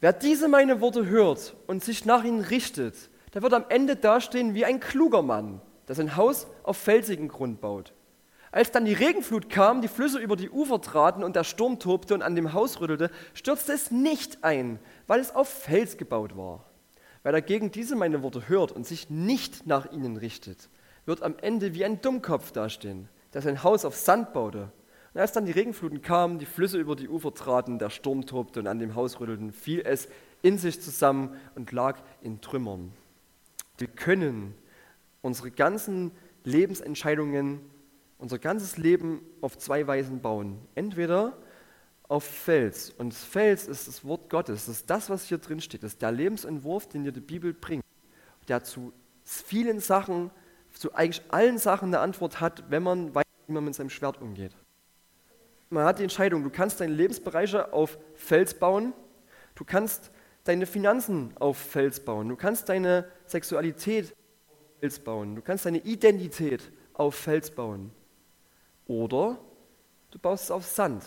[0.00, 2.96] wer diese meine Worte hört und sich nach ihnen richtet,
[3.32, 7.60] der wird am Ende dastehen wie ein kluger Mann, der sein Haus auf felsigen Grund
[7.60, 7.92] baut.
[8.50, 12.14] Als dann die Regenflut kam, die Flüsse über die Ufer traten und der Sturm tobte
[12.14, 16.67] und an dem Haus rüttelte, stürzte es nicht ein, weil es auf Fels gebaut war.
[17.22, 20.68] Wer dagegen diese meine Worte hört und sich nicht nach ihnen richtet,
[21.06, 24.70] wird am Ende wie ein Dummkopf dastehen, der sein Haus auf Sand baute.
[25.14, 28.60] Und als dann die Regenfluten kamen, die Flüsse über die Ufer traten, der Sturm tobte
[28.60, 30.08] und an dem Haus rüttelten, fiel es
[30.42, 32.92] in sich zusammen und lag in Trümmern.
[33.78, 34.54] Wir können
[35.22, 36.12] unsere ganzen
[36.44, 37.60] Lebensentscheidungen,
[38.18, 40.58] unser ganzes Leben auf zwei Weisen bauen.
[40.74, 41.36] Entweder
[42.08, 42.90] auf Fels.
[42.90, 44.66] Und Fels ist das Wort Gottes.
[44.66, 45.82] Das ist das, was hier drin steht.
[45.82, 47.84] Das ist der Lebensentwurf, den dir die Bibel bringt.
[48.48, 48.92] Der zu
[49.24, 50.30] vielen Sachen,
[50.72, 54.20] zu eigentlich allen Sachen eine Antwort hat, wenn man weiß, wie man mit seinem Schwert
[54.22, 54.52] umgeht.
[55.70, 58.94] Man hat die Entscheidung, du kannst deine Lebensbereiche auf Fels bauen,
[59.54, 60.10] du kannst
[60.44, 64.14] deine Finanzen auf Fels bauen, du kannst deine Sexualität
[64.50, 67.92] auf Fels bauen, du kannst deine Identität auf Fels bauen.
[68.86, 69.38] Oder
[70.10, 71.04] du baust es auf Sand.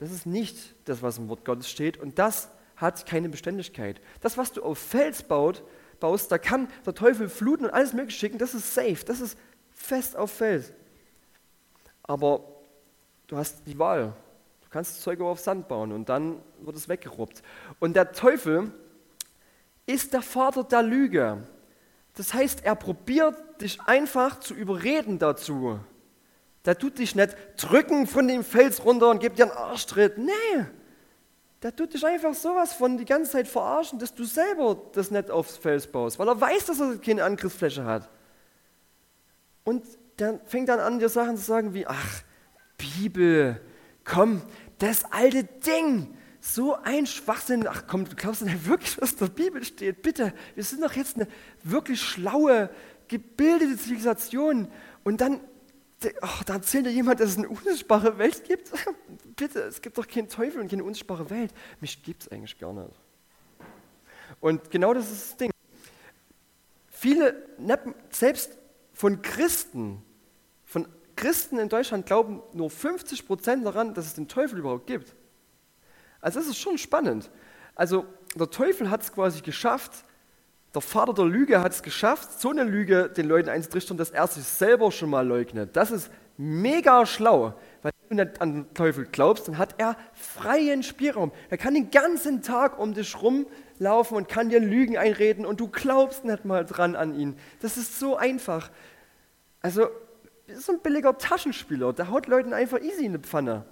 [0.00, 1.98] Das ist nicht das, was im Wort Gottes steht.
[1.98, 4.00] Und das hat keine Beständigkeit.
[4.22, 5.62] Das, was du auf Fels baut,
[6.00, 9.38] baust, da kann der Teufel fluten und alles mögliche schicken, das ist safe, das ist
[9.70, 10.72] fest auf Fels.
[12.02, 12.42] Aber
[13.26, 14.14] du hast die Wahl.
[14.62, 17.42] Du kannst das Zeug auch auf Sand bauen und dann wird es weggeruppt.
[17.78, 18.72] Und der Teufel
[19.84, 21.46] ist der Vater der Lüge.
[22.14, 25.78] Das heißt, er probiert dich einfach zu überreden dazu.
[26.64, 30.18] Der tut dich nicht drücken von dem Fels runter und gibt dir einen Arschtritt.
[30.18, 30.66] Nee,
[31.62, 35.30] der tut dich einfach sowas von die ganze Zeit verarschen, dass du selber das nicht
[35.30, 38.08] aufs Fels baust, weil er weiß, dass er keine Angriffsfläche hat.
[39.64, 39.84] Und
[40.18, 42.22] der fängt dann an, dir Sachen zu sagen wie, ach,
[42.78, 43.60] Bibel,
[44.04, 44.42] komm,
[44.78, 49.26] das alte Ding, so ein Schwachsinn, ach komm, du glaubst nicht wirklich, was in der
[49.26, 51.28] Bibel steht, bitte, wir sind doch jetzt eine
[51.62, 52.70] wirklich schlaue,
[53.08, 54.68] gebildete Zivilisation.
[55.04, 55.40] Und dann
[56.22, 58.72] oh, da erzählt dir jemand, dass es eine unsichtbare Welt gibt.
[59.36, 61.52] Bitte, es gibt doch keinen Teufel und keine unsichtbare Welt.
[61.80, 62.94] Mich gibt es eigentlich gar nicht.
[64.40, 65.50] Und genau das ist das Ding.
[66.88, 67.46] Viele,
[68.10, 68.58] selbst
[68.92, 70.02] von Christen,
[70.64, 70.86] von
[71.16, 75.14] Christen in Deutschland glauben nur 50 Prozent daran, dass es den Teufel überhaupt gibt.
[76.20, 77.30] Also das ist schon spannend.
[77.74, 80.04] Also der Teufel hat es quasi geschafft,
[80.74, 84.26] der Vater der Lüge hat es geschafft, so eine Lüge den Leuten einzutrichtern, dass er
[84.28, 85.74] sich selber schon mal leugnet.
[85.74, 89.96] Das ist mega schlau, weil wenn du nicht an den Teufel glaubst, dann hat er
[90.14, 91.32] freien Spielraum.
[91.48, 95.68] Er kann den ganzen Tag um dich rumlaufen und kann dir Lügen einreden und du
[95.68, 97.36] glaubst nicht mal dran an ihn.
[97.60, 98.70] Das ist so einfach.
[99.60, 99.88] Also,
[100.46, 103.64] ist so ein billiger Taschenspieler, der haut Leuten einfach easy in die Pfanne,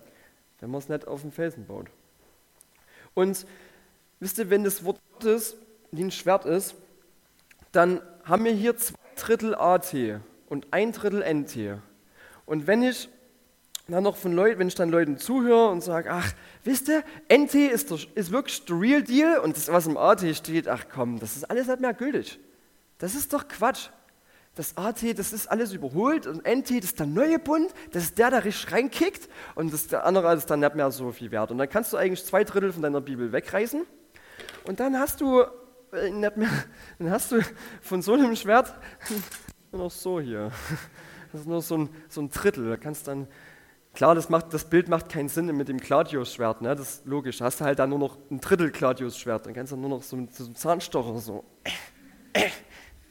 [0.61, 1.87] wenn man es nicht auf den Felsen baut.
[3.15, 3.47] Und
[4.21, 5.57] wisst ihr, wenn das Wort Gottes
[5.91, 6.75] wie ein Schwert ist,
[7.72, 9.94] dann haben wir hier zwei Drittel AT
[10.48, 11.81] und ein Drittel NT.
[12.46, 13.09] Und wenn ich
[13.88, 17.02] dann noch von Leuten, wenn ich dann Leuten zuhöre und sage, ach, wisst ihr,
[17.33, 20.85] NT ist, der, ist wirklich der Real Deal und das, was im AT steht, ach
[20.92, 22.38] komm, das ist alles nicht mehr gültig.
[22.98, 23.88] Das ist doch Quatsch.
[24.54, 28.18] Das AT, das ist alles überholt und NT, das ist der neue Bund, das ist
[28.18, 31.52] der, der richtig reinkickt und das, der andere ist dann nicht mehr so viel wert.
[31.52, 33.87] Und dann kannst du eigentlich zwei Drittel von deiner Bibel wegreißen
[34.64, 35.44] und dann hast du
[35.92, 36.51] nicht mehr,
[36.98, 37.40] dann hast du
[37.81, 38.74] von so einem Schwert
[39.72, 40.51] nur noch so hier.
[41.31, 42.70] Das ist nur so ein, so ein Drittel.
[42.70, 43.27] Da kannst dann,
[43.92, 46.74] klar, das, macht, das Bild macht keinen Sinn mit dem Claudius-Schwert, ne?
[46.74, 47.37] das ist logisch.
[47.37, 49.44] Da hast du halt dann nur noch ein Drittel Claudius-Schwert.
[49.44, 51.44] Dann kannst du nur noch so, so einen Zahnstocher so.
[52.33, 52.46] Äh,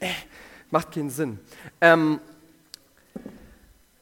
[0.00, 0.10] äh.
[0.70, 1.38] Macht keinen Sinn.
[1.80, 2.18] Ähm,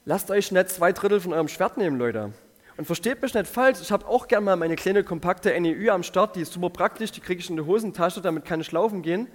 [0.07, 2.33] lasst euch nicht zwei Drittel von eurem Schwert nehmen, Leute.
[2.77, 6.03] Und versteht mich nicht falsch, ich habe auch gerne mal meine kleine kompakte NEU am
[6.03, 9.01] Start, die ist super praktisch, die kriege ich in die Hosentasche, damit kann ich laufen
[9.03, 9.29] gehen.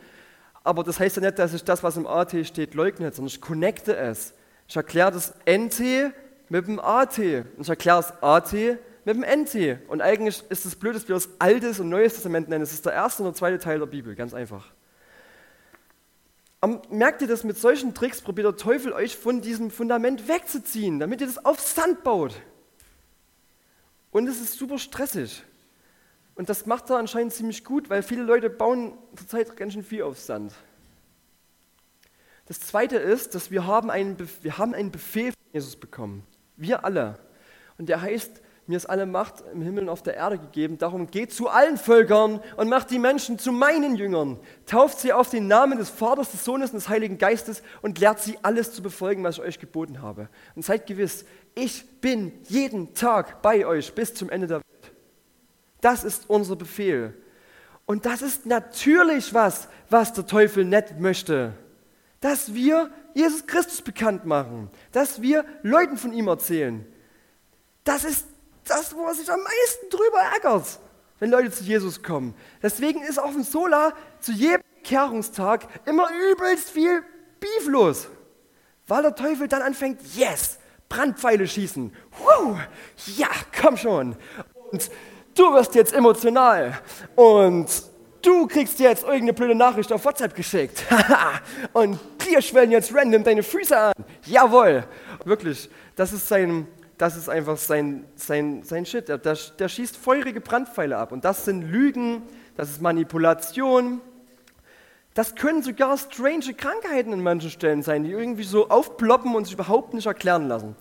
[0.63, 3.41] Aber das heißt ja nicht, dass ich das, was im AT steht, leugne, sondern ich
[3.41, 4.33] connecte es.
[4.67, 6.13] Ich erkläre das NT
[6.49, 9.89] mit dem AT und ich erkläre das AT mit dem NT.
[9.89, 12.63] Und eigentlich ist es blöd, dass wir das Altes und Neues Testament nennen.
[12.63, 14.67] Es ist der erste und der zweite Teil der Bibel, ganz einfach.
[16.59, 20.99] Aber merkt ihr das, mit solchen Tricks probiert der Teufel euch von diesem Fundament wegzuziehen,
[20.99, 22.39] damit ihr das auf Sand baut.
[24.11, 25.43] Und es ist super stressig.
[26.35, 30.03] Und das macht er anscheinend ziemlich gut, weil viele Leute bauen zurzeit ganz schön viel
[30.03, 30.53] auf Sand.
[32.45, 36.25] Das Zweite ist, dass wir haben einen, wir haben einen Befehl von Jesus bekommen.
[36.57, 37.19] Wir alle.
[37.77, 40.77] Und der heißt, mir ist alle Macht im Himmel und auf der Erde gegeben.
[40.77, 44.39] Darum geht zu allen Völkern und macht die Menschen zu meinen Jüngern.
[44.65, 48.19] Tauft sie auf den Namen des Vaters, des Sohnes und des Heiligen Geistes und lehrt
[48.19, 50.29] sie alles zu befolgen, was ich euch geboten habe.
[50.55, 54.93] Und seid gewiss, ich bin jeden Tag bei euch bis zum Ende der Welt.
[55.81, 57.13] Das ist unser Befehl.
[57.85, 61.53] Und das ist natürlich was, was der Teufel nicht möchte.
[62.21, 66.85] Dass wir Jesus Christus bekannt machen, dass wir Leuten von ihm erzählen.
[67.83, 68.27] Das ist
[68.71, 70.79] das, wo er sich am meisten drüber ärgert,
[71.19, 72.33] wenn Leute zu Jesus kommen.
[72.63, 77.03] Deswegen ist auf dem Sola zu jedem Kehrungstag immer übelst viel
[77.39, 78.07] Beef los.
[78.87, 80.57] Weil der Teufel dann anfängt, yes,
[80.89, 81.93] Brandpfeile schießen.
[82.19, 82.57] Wow,
[83.17, 83.29] ja,
[83.61, 84.15] komm schon.
[84.71, 84.89] Und
[85.35, 86.79] du wirst jetzt emotional.
[87.15, 87.67] Und
[88.21, 90.83] du kriegst jetzt irgendeine blöde Nachricht auf WhatsApp geschickt.
[91.73, 93.93] und dir schwellen jetzt random deine Füße an.
[94.25, 94.85] Jawohl.
[95.23, 96.67] Wirklich, das ist sein,
[97.01, 99.09] das ist einfach sein, sein, sein Shit.
[99.09, 101.11] Der, der, schießt feurige Brandpfeile ab.
[101.11, 102.21] Und das sind Lügen,
[102.55, 104.01] das ist Manipulation.
[105.15, 109.55] Das können sogar strange Krankheiten in manchen Stellen sein, die irgendwie so aufploppen und sich
[109.55, 110.75] überhaupt nicht erklären lassen.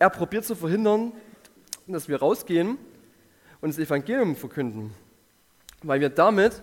[0.00, 1.12] Er probiert zu verhindern,
[1.86, 2.76] dass wir rausgehen
[3.60, 4.92] und das Evangelium verkünden,
[5.84, 6.60] weil wir damit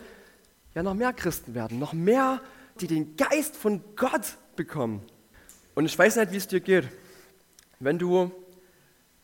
[0.76, 2.42] ja noch mehr Christen werden, noch mehr,
[2.82, 5.02] die den Geist von Gott bekommen.
[5.76, 6.90] Und ich weiß nicht, wie es dir geht,
[7.80, 8.34] wenn du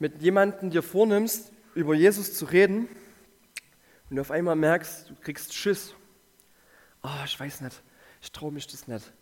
[0.03, 2.89] mit jemandem dir vornimmst, über Jesus zu reden
[4.09, 5.95] Und auf einmal merkst, du kriegst Schiss.
[7.01, 7.81] Oh, ich weiß nicht,
[8.21, 9.13] ich traue mich das nicht.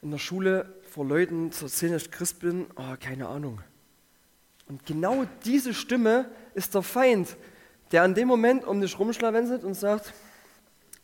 [0.00, 3.60] In der Schule vor Leuten zu erzählen, dass ich Christ bin, oh, keine Ahnung.
[4.66, 7.36] Und genau diese Stimme ist der Feind,
[7.92, 10.14] der an dem Moment um dich rumschlawenselt und sagt,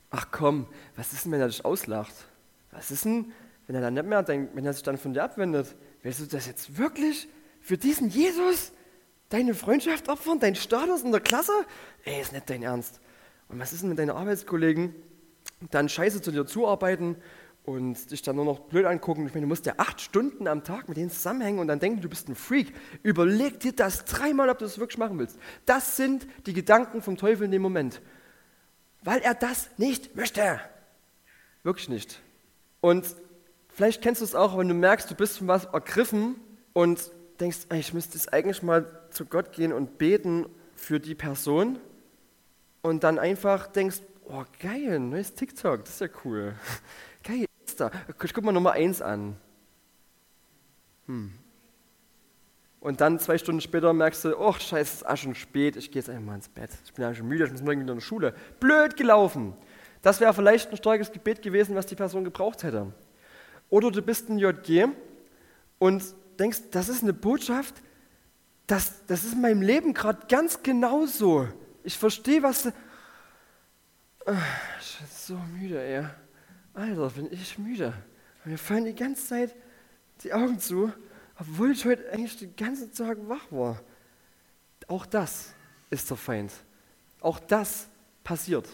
[0.08, 2.14] ach komm, was ist denn, wenn er dich auslacht?
[2.70, 3.32] Was ist denn,
[3.66, 5.76] wenn er dann nicht mehr denkt, wenn er sich dann von dir abwendet?
[6.02, 7.28] Willst du das jetzt wirklich
[7.60, 8.72] für diesen Jesus
[9.30, 11.52] deine Freundschaft opfern, deinen Status in der Klasse?
[12.04, 13.00] Ey, ist nicht dein Ernst.
[13.48, 14.94] Und was ist denn mit deinen Arbeitskollegen?
[15.70, 17.16] Dann scheiße zu dir zuarbeiten
[17.64, 19.26] und dich dann nur noch blöd angucken.
[19.26, 22.00] Ich meine, du musst ja acht Stunden am Tag mit denen zusammenhängen und dann denken,
[22.00, 22.72] du bist ein Freak.
[23.02, 25.38] Überleg dir das dreimal, ob du das wirklich machen willst.
[25.66, 28.00] Das sind die Gedanken vom Teufel in dem Moment.
[29.02, 30.60] Weil er das nicht möchte.
[31.62, 32.20] Wirklich nicht.
[32.80, 33.06] Und
[33.68, 36.36] vielleicht kennst du es auch, wenn du merkst, du bist von was ergriffen
[36.72, 41.78] und denkst, ich müsste jetzt eigentlich mal zu Gott gehen und beten für die Person
[42.82, 46.54] und dann einfach denkst, oh geil, neues TikTok, das ist ja cool.
[47.22, 47.90] Geil, Insta.
[48.24, 49.36] Ich guck mal Nummer eins an.
[51.06, 51.32] Hm.
[52.80, 55.90] Und dann zwei Stunden später merkst du, oh scheiße, es ist auch schon spät, ich
[55.90, 56.70] gehe jetzt einfach mal ins Bett.
[56.84, 58.34] Ich bin ja schon müde, ich muss morgen wieder in die Schule.
[58.58, 59.52] Blöd gelaufen.
[60.00, 62.92] Das wäre vielleicht ein starkes Gebet gewesen, was die Person gebraucht hätte.
[63.68, 64.86] Oder du bist ein JG
[65.78, 66.02] und
[66.38, 67.74] denkst, das ist eine Botschaft,
[68.70, 71.48] das, das ist in meinem Leben gerade ganz genauso.
[71.82, 72.66] Ich verstehe, was.
[74.26, 74.36] Ah,
[74.80, 76.06] ich bin so müde, ey.
[76.74, 77.92] Alter, bin ich müde.
[78.44, 79.54] Mir fallen die ganze Zeit
[80.22, 80.92] die Augen zu,
[81.38, 83.80] obwohl ich heute eigentlich den ganzen Tag wach war.
[84.86, 85.52] Auch das
[85.90, 86.52] ist der Feind.
[87.20, 87.88] Auch das
[88.22, 88.68] passiert.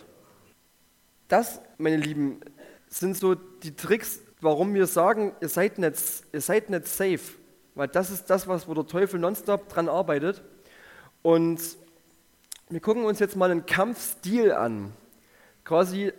[1.29, 2.41] Das, meine Lieben,
[2.89, 5.97] sind so die Tricks, warum wir sagen, ihr seid nicht,
[6.33, 7.35] ihr seid nicht safe.
[7.77, 10.43] Weil das ist das, was, wo der Teufel nonstop dran arbeitet.
[11.23, 11.61] Und
[12.69, 14.93] wir gucken uns jetzt mal einen Kampfstil an.
[15.65, 16.13] Quasi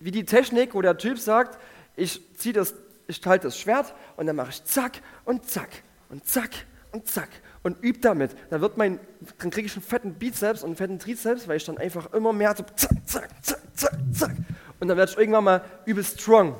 [0.00, 1.58] wie die Technik, wo der Typ sagt,
[1.94, 2.74] ich ziehe das,
[3.06, 5.70] ich halte das Schwert und dann mache ich zack und zack
[6.10, 6.50] und zack
[6.92, 7.28] und zack
[7.62, 8.32] und übe damit.
[8.50, 8.98] Dann wird mein,
[9.38, 12.32] dann kriege ich einen fetten Bizeps und einen fetten Trizeps, weil ich dann einfach immer
[12.32, 14.36] mehr so zack, zack, zack, zack, zack.
[14.80, 16.56] Und dann werde ich irgendwann mal übelst strong.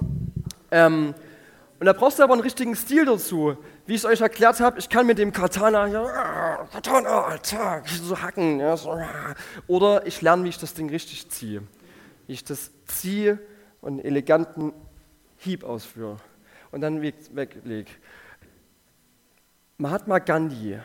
[0.70, 1.14] Ähm,
[1.78, 3.58] und da brauchst du aber einen richtigen Stil dazu.
[3.86, 8.20] Wie ich es euch erklärt habe, ich kann mit dem Katana, ja, Katana, zack, so
[8.20, 8.58] hacken.
[8.58, 8.98] Ja, so,
[9.66, 11.62] oder ich lerne, wie ich das Ding richtig ziehe
[12.26, 13.38] wie ich das ziehe
[13.80, 14.72] und einen eleganten
[15.38, 16.16] Hieb ausführe
[16.70, 17.90] und dann weglege.
[19.78, 20.78] Mahatma Gandhi,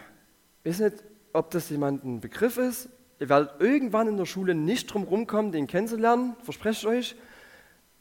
[0.63, 2.89] ich weiß nicht, ob das jemand ein Begriff ist.
[3.19, 7.15] Ihr werdet irgendwann in der Schule nicht drum rumkommen, den kennenzulernen, verspreche ich euch.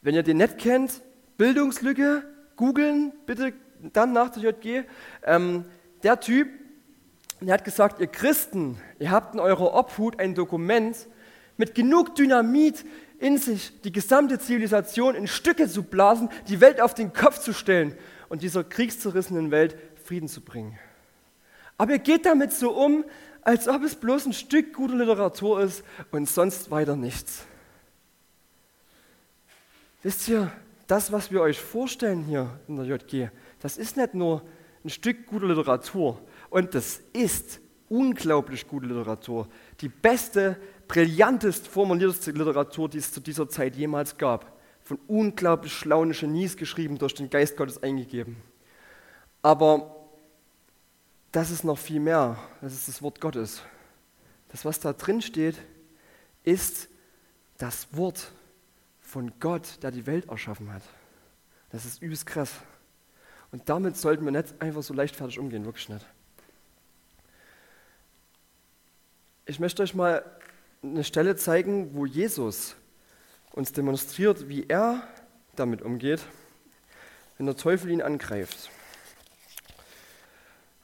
[0.01, 1.01] Wenn ihr den nicht kennt,
[1.37, 2.23] Bildungslücke,
[2.55, 3.53] googeln, bitte
[3.93, 4.83] dann nach der JG.
[5.23, 5.65] Ähm,
[6.03, 6.49] der Typ,
[7.39, 10.95] der hat gesagt, ihr Christen, ihr habt in eurer Obhut ein Dokument
[11.57, 12.85] mit genug Dynamit,
[13.19, 17.53] in sich, die gesamte Zivilisation in Stücke zu blasen, die Welt auf den Kopf zu
[17.53, 17.95] stellen
[18.29, 20.77] und dieser kriegszerrissenen Welt Frieden zu bringen.
[21.77, 23.05] Aber er geht damit so um,
[23.43, 27.43] als ob es bloß ein Stück gute Literatur ist und sonst weiter nichts.
[30.03, 30.51] Wisst ihr,
[30.87, 33.29] das, was wir euch vorstellen hier in der JG,
[33.61, 34.43] das ist nicht nur
[34.83, 36.19] ein Stück gute Literatur
[36.49, 39.47] und das ist unglaublich gute Literatur.
[39.79, 44.59] Die beste brillantest formulierteste Literatur, die es zu dieser Zeit jemals gab.
[44.83, 48.37] Von unglaublich schlauen Genies geschrieben, durch den Geist Gottes eingegeben.
[49.41, 49.95] Aber
[51.31, 52.37] das ist noch viel mehr.
[52.61, 53.61] Das ist das Wort Gottes.
[54.49, 55.55] Das, was da drin steht,
[56.43, 56.89] ist
[57.57, 58.31] das Wort
[58.99, 60.83] von Gott, der die Welt erschaffen hat.
[61.69, 62.51] Das ist übelst krass.
[63.51, 66.05] Und damit sollten wir nicht einfach so leichtfertig umgehen, wirklich nicht.
[69.45, 70.23] Ich möchte euch mal
[70.81, 72.75] eine Stelle zeigen, wo Jesus
[73.51, 75.03] uns demonstriert, wie er
[75.55, 76.21] damit umgeht,
[77.37, 78.69] wenn der Teufel ihn angreift.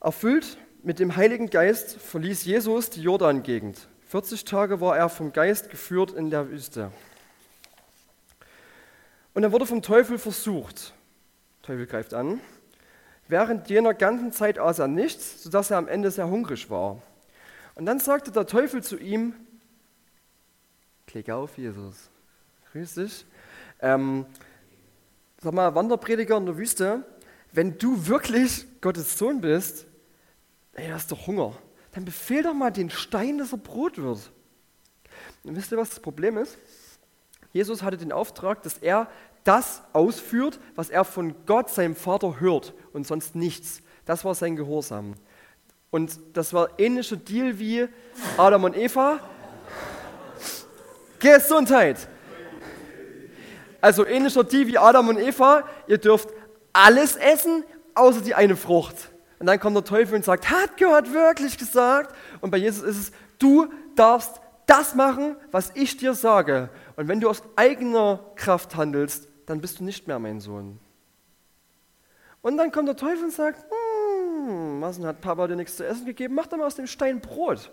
[0.01, 3.88] Erfüllt mit dem Heiligen Geist verließ Jesus die Jordan-Gegend.
[4.08, 6.91] 40 Tage war er vom Geist geführt in der Wüste.
[9.33, 10.94] Und er wurde vom Teufel versucht.
[11.62, 12.39] Der Teufel greift an.
[13.28, 17.02] Während jener ganzen Zeit aß er nichts, sodass er am Ende sehr hungrig war.
[17.75, 19.34] Und dann sagte der Teufel zu ihm,
[21.08, 22.10] Klick auf, Jesus.
[22.71, 23.25] Grüß dich.
[23.80, 24.25] Ähm,
[25.42, 27.06] sag mal, Wanderprediger in der Wüste,
[27.54, 29.86] wenn du wirklich Gottes Sohn bist,
[30.73, 31.54] ey, hast doch Hunger,
[31.94, 34.32] dann befehl doch mal den Stein, dass er Brot wird.
[35.44, 36.58] Und wisst ihr, was das Problem ist?
[37.54, 39.10] Jesus hatte den Auftrag, dass er
[39.48, 43.81] das ausführt, was er von Gott, seinem Vater, hört und sonst nichts.
[44.06, 45.15] Das war sein Gehorsam.
[45.89, 47.87] Und das war ähnlicher Deal wie
[48.37, 49.19] Adam und Eva
[51.19, 52.08] Gesundheit.
[53.81, 56.29] Also ähnlich die wie Adam und Eva, ihr dürft
[56.73, 57.63] alles essen,
[57.95, 58.95] außer die eine Frucht.
[59.39, 62.15] Und dann kommt der Teufel und sagt, hat Gott wirklich gesagt?
[62.41, 66.69] Und bei Jesus ist es, du darfst das machen, was ich dir sage.
[66.95, 70.79] Und wenn du aus eigener Kraft handelst, dann bist du nicht mehr mein Sohn.
[72.41, 73.65] Und dann kommt der Teufel und sagt,
[74.45, 76.35] hm, was hat Papa dir nichts zu essen gegeben?
[76.35, 77.71] Mach doch mal aus dem Stein Brot.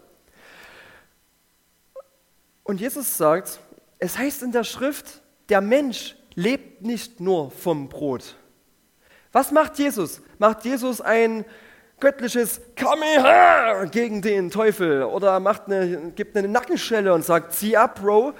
[2.62, 3.60] Und Jesus sagt,
[3.98, 5.20] es heißt in der Schrift,
[5.50, 8.36] der Mensch lebt nicht nur vom Brot.
[9.32, 10.22] Was macht Jesus?
[10.38, 11.44] Macht Jesus ein
[12.00, 18.00] göttliches Kameha gegen den Teufel oder macht eine, gibt eine Nackenschelle und sagt, zieh ab,
[18.00, 18.32] Bro,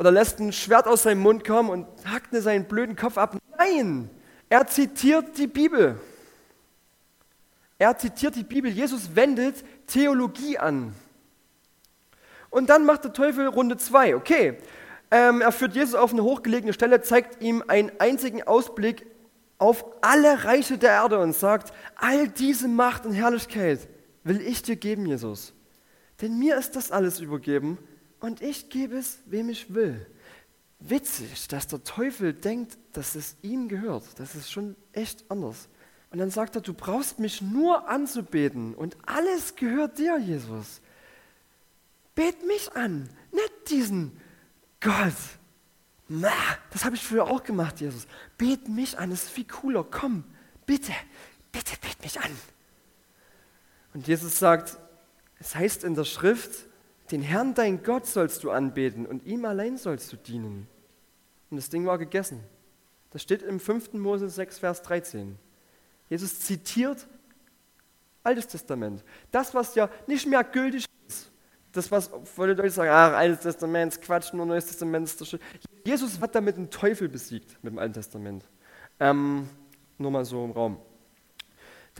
[0.00, 3.36] oder lässt ein Schwert aus seinem Mund kommen und hackt seinen blöden Kopf ab.
[3.58, 4.08] Nein,
[4.48, 6.00] er zitiert die Bibel.
[7.78, 8.70] Er zitiert die Bibel.
[8.70, 10.94] Jesus wendet Theologie an.
[12.48, 14.16] Und dann macht der Teufel Runde zwei.
[14.16, 14.56] Okay,
[15.10, 19.04] ähm, er führt Jesus auf eine hochgelegene Stelle, zeigt ihm einen einzigen Ausblick
[19.58, 23.86] auf alle Reiche der Erde und sagt, all diese Macht und Herrlichkeit
[24.24, 25.52] will ich dir geben, Jesus.
[26.22, 27.76] Denn mir ist das alles übergeben
[28.20, 30.06] und ich gebe es, wem ich will.
[30.78, 34.04] Witzig, dass der Teufel denkt, dass es ihm gehört.
[34.18, 35.68] Das ist schon echt anders.
[36.10, 40.80] Und dann sagt er, du brauchst mich nur anzubeten und alles gehört dir, Jesus.
[42.14, 44.20] Bet mich an, nicht diesen
[44.80, 45.14] Gott.
[46.08, 46.32] Na,
[46.72, 48.06] das habe ich früher auch gemacht, Jesus.
[48.36, 49.84] Bet mich an, das ist viel cooler.
[49.84, 50.24] Komm,
[50.66, 50.92] bitte,
[51.52, 52.36] bitte bet mich an.
[53.94, 54.76] Und Jesus sagt,
[55.38, 56.66] es heißt in der Schrift,
[57.10, 60.68] den Herrn, dein Gott, sollst du anbeten und ihm allein sollst du dienen.
[61.50, 62.40] Und das Ding war gegessen.
[63.10, 63.94] Das steht im 5.
[63.94, 65.36] Mose 6, Vers 13.
[66.08, 67.06] Jesus zitiert
[68.22, 69.02] Altes Testament.
[69.30, 71.30] Das, was ja nicht mehr gültig ist.
[71.72, 75.36] Das, was viele Leute sagen, ach, Altes Testament Quatsch, nur Neues Testament ist das
[75.84, 78.44] Jesus hat damit den Teufel besiegt, mit dem Alten Testament.
[78.98, 79.48] Ähm,
[79.98, 80.78] nur mal so im Raum.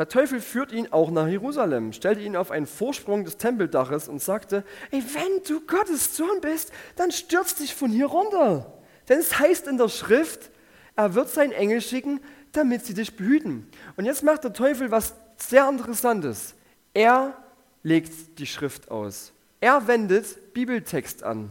[0.00, 4.22] Der Teufel führt ihn auch nach Jerusalem, stellte ihn auf einen Vorsprung des Tempeldaches und
[4.22, 8.72] sagte, ey, wenn du Gottes Sohn bist, dann stürz dich von hier runter.
[9.10, 10.52] Denn es heißt in der Schrift,
[10.96, 12.20] er wird seinen Engel schicken,
[12.52, 13.68] damit sie dich behüten.
[13.98, 16.54] Und jetzt macht der Teufel was sehr Interessantes.
[16.94, 17.36] Er
[17.82, 19.34] legt die Schrift aus.
[19.60, 21.50] Er wendet Bibeltext an.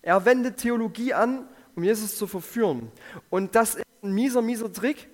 [0.00, 1.46] Er wendet Theologie an,
[1.76, 2.90] um Jesus zu verführen.
[3.28, 5.10] Und das ist ein mieser, mieser Trick,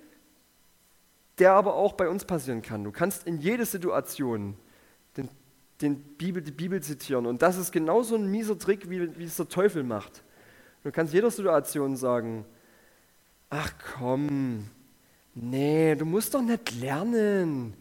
[1.39, 2.83] der aber auch bei uns passieren kann.
[2.83, 4.55] Du kannst in jede Situation
[5.17, 5.29] den,
[5.81, 7.25] den Bibel, die Bibel zitieren.
[7.25, 10.23] Und das ist genauso ein mieser Trick, wie, wie es der Teufel macht.
[10.83, 12.45] Du kannst jeder Situation sagen,
[13.49, 14.69] ach komm,
[15.33, 17.73] nee, du musst doch nicht lernen.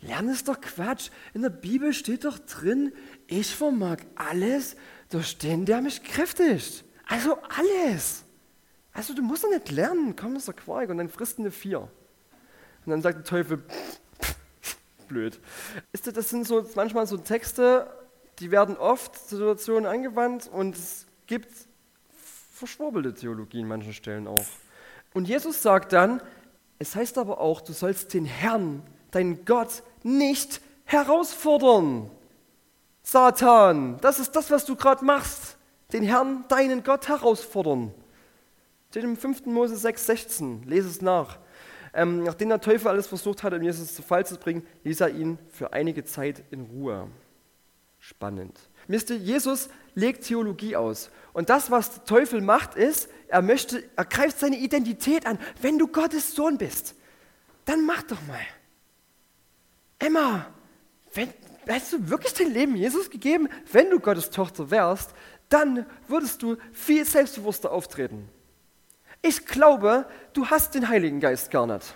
[0.00, 1.10] Lernen ist doch Quatsch.
[1.34, 2.92] In der Bibel steht doch drin,
[3.26, 4.76] ich vermag alles
[5.10, 6.84] durch den, der mich kräftigt.
[7.06, 8.24] Also alles.
[8.92, 10.16] Also du musst doch nicht lernen.
[10.16, 10.90] Komm, ist doch Quark.
[10.90, 11.88] Und dann frisst eine Vier.
[12.86, 13.62] Und dann sagt der Teufel,
[15.08, 15.40] blöd.
[15.92, 17.90] Das sind so manchmal so Texte,
[18.38, 21.48] die werden oft Situationen angewandt und es gibt
[22.52, 24.44] verschwurbelte Theologie in manchen Stellen auch.
[25.14, 26.22] Und Jesus sagt dann,
[26.78, 32.10] es heißt aber auch, du sollst den Herrn, deinen Gott, nicht herausfordern.
[33.02, 35.56] Satan, das ist das, was du gerade machst.
[35.92, 37.94] Den Herrn, deinen Gott herausfordern.
[38.90, 39.46] Steht im 5.
[39.46, 40.62] Mose 6, 16.
[40.64, 41.38] Lese es nach.
[41.96, 45.08] Ähm, nachdem der Teufel alles versucht hat, um Jesus zu Fall zu bringen, ließ er
[45.08, 47.08] ihn für einige Zeit in Ruhe.
[47.98, 48.60] Spannend.
[48.86, 51.10] Wisst Jesus legt Theologie aus.
[51.32, 55.38] Und das, was der Teufel macht, ist, er möchte, er greift seine Identität an.
[55.62, 56.94] Wenn du Gottes Sohn bist,
[57.64, 58.38] dann mach doch mal.
[59.98, 60.46] Emma,
[61.14, 61.30] wenn,
[61.66, 63.48] hättest du wirklich dein Leben Jesus gegeben?
[63.72, 65.14] Wenn du Gottes Tochter wärst,
[65.48, 68.28] dann würdest du viel selbstbewusster auftreten.
[69.26, 71.94] Ich glaube, du hast den Heiligen Geist gar nicht.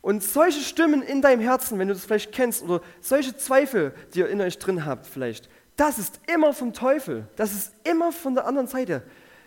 [0.00, 4.20] Und solche Stimmen in deinem Herzen, wenn du das vielleicht kennst, oder solche Zweifel, die
[4.20, 7.26] ihr in euch drin habt vielleicht, das ist immer vom Teufel.
[7.34, 9.02] Das ist immer von der anderen Seite.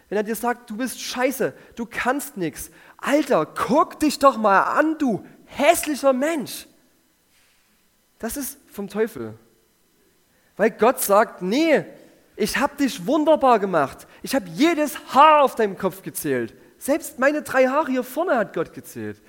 [0.10, 2.70] Wenn er dir sagt, du bist scheiße, du kannst nichts.
[2.98, 6.68] Alter, guck dich doch mal an, du hässlicher Mensch.
[8.20, 9.36] Das ist vom Teufel.
[10.58, 11.86] Weil Gott sagt, nee,
[12.40, 14.08] ich habe dich wunderbar gemacht.
[14.22, 16.54] Ich habe jedes Haar auf deinem Kopf gezählt.
[16.78, 19.22] Selbst meine drei Haare hier vorne hat Gott gezählt.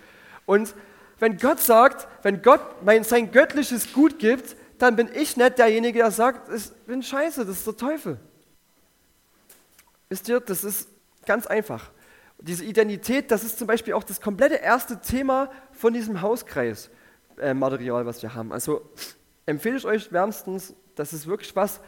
[0.47, 0.75] Und
[1.19, 5.99] wenn Gott sagt, wenn Gott mein, sein göttliches Gut gibt, dann bin ich nicht derjenige,
[5.99, 8.19] der sagt, ich bin scheiße, das ist der Teufel.
[10.09, 10.89] Wisst ihr, das ist
[11.27, 11.91] ganz einfach.
[12.39, 18.07] Diese Identität, das ist zum Beispiel auch das komplette erste Thema von diesem Hauskreis-Material, äh,
[18.07, 18.53] was wir haben.
[18.53, 18.89] Also
[19.47, 21.81] empfehle ich euch wärmstens, das ist wirklich was,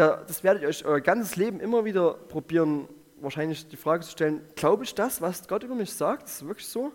[0.00, 2.88] da, das werdet ihr euch euer ganzes Leben immer wieder probieren,
[3.20, 6.26] wahrscheinlich die Frage zu stellen, glaube ich das, was Gott über mich sagt?
[6.26, 6.90] Ist wirklich so?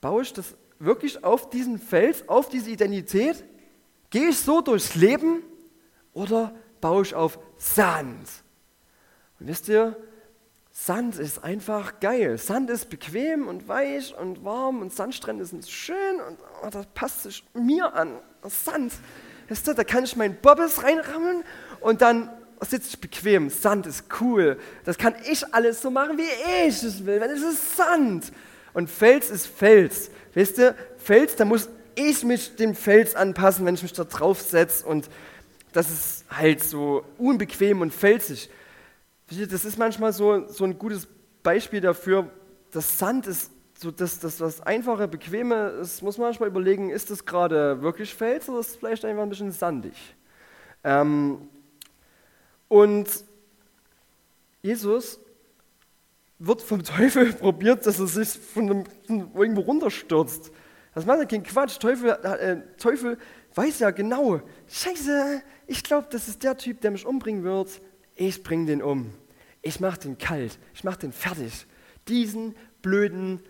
[0.00, 3.44] Baue ich das wirklich auf diesen Fels, auf diese Identität?
[4.10, 5.42] Gehe ich so durchs Leben
[6.12, 8.28] oder baue ich auf Sand?
[9.40, 9.96] Und wisst ihr,
[10.70, 12.38] Sand ist einfach geil.
[12.38, 17.24] Sand ist bequem und weich und warm und Sandstrände sind schön und oh, das passt
[17.24, 18.20] sich mir an.
[18.44, 18.92] Sand,
[19.48, 21.44] weißt du, da kann ich meinen Bobbes reinrammeln
[21.80, 22.30] und dann
[22.60, 23.50] sitze ich bequem.
[23.50, 24.58] Sand ist cool.
[24.84, 27.20] Das kann ich alles so machen, wie ich es will.
[27.20, 28.32] Wenn es ist Sand.
[28.72, 30.10] Und Fels ist Fels.
[30.34, 34.40] Weißt du, Fels, da muss ich mich dem Fels anpassen, wenn ich mich da drauf
[34.40, 34.86] setze.
[34.86, 35.08] Und
[35.72, 38.50] das ist halt so unbequem und felsig.
[39.28, 41.08] Das ist manchmal so, so ein gutes
[41.42, 42.30] Beispiel dafür,
[42.70, 47.10] dass Sand ist so das, das, das einfache, bequeme, das muss man manchmal überlegen, ist
[47.10, 49.94] das gerade wirklich Fels oder ist es vielleicht einfach ein bisschen sandig?
[50.82, 51.48] Ähm,
[52.68, 53.08] und
[54.62, 55.20] Jesus
[56.38, 60.50] wird vom Teufel probiert, dass er sich von, einem, von irgendwo runterstürzt.
[60.94, 61.78] Das macht ja kein Quatsch.
[61.78, 63.18] Teufel, äh, Teufel
[63.54, 67.80] weiß ja genau, scheiße, ich glaube, das ist der Typ, der mich umbringen wird
[68.16, 69.12] ich bringe den um.
[69.62, 70.58] Ich mache den kalt.
[70.74, 71.66] Ich mache den fertig.
[72.08, 73.40] Diesen blöden.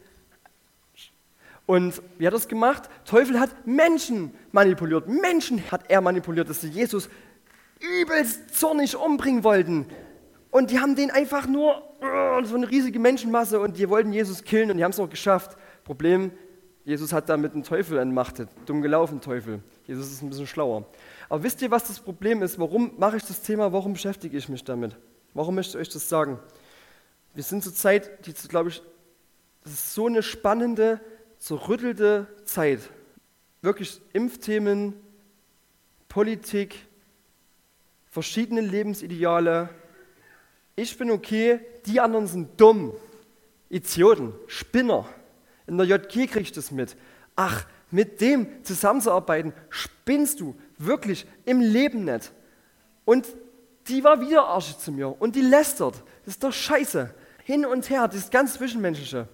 [1.67, 2.89] Und wie hat er das gemacht?
[3.05, 5.09] Teufel hat Menschen manipuliert.
[5.09, 7.09] Menschen hat er manipuliert, dass sie Jesus
[7.81, 9.87] übelst zornig umbringen wollten.
[10.51, 14.43] Und die haben den einfach nur uh, so eine riesige Menschenmasse und die wollten Jesus
[14.43, 15.57] killen und die haben es auch geschafft.
[15.85, 16.31] Problem,
[16.85, 18.49] Jesus hat damit einen Teufel entmachtet.
[18.65, 19.61] Dumm gelaufen, Teufel.
[19.87, 20.87] Jesus ist ein bisschen schlauer.
[21.29, 22.59] Aber wisst ihr, was das Problem ist?
[22.59, 23.73] Warum mache ich das Thema?
[23.73, 24.97] Warum beschäftige ich mich damit?
[25.35, 26.39] Warum möchte ich euch das sagen?
[27.35, 28.83] Wir sind zur Zeit, die, glaube ich,
[29.65, 31.01] das ist so eine spannende,
[31.39, 32.81] zerrüttelte Zeit.
[33.63, 34.95] Wirklich Impfthemen,
[36.09, 36.87] Politik,
[38.07, 39.69] verschiedene Lebensideale.
[40.75, 42.93] Ich bin okay, die anderen sind dumm.
[43.69, 45.09] Idioten, Spinner.
[45.67, 46.97] In der JG kriege ich das mit.
[47.35, 52.33] Ach, mit dem zusammenzuarbeiten, spinnst du wirklich im Leben nicht.
[53.05, 53.27] Und
[53.89, 56.03] die war wieder Arsche zu mir und die lästert.
[56.25, 57.15] Das ist doch scheiße.
[57.45, 59.29] Hin und her, das ganz Zwischenmenschliche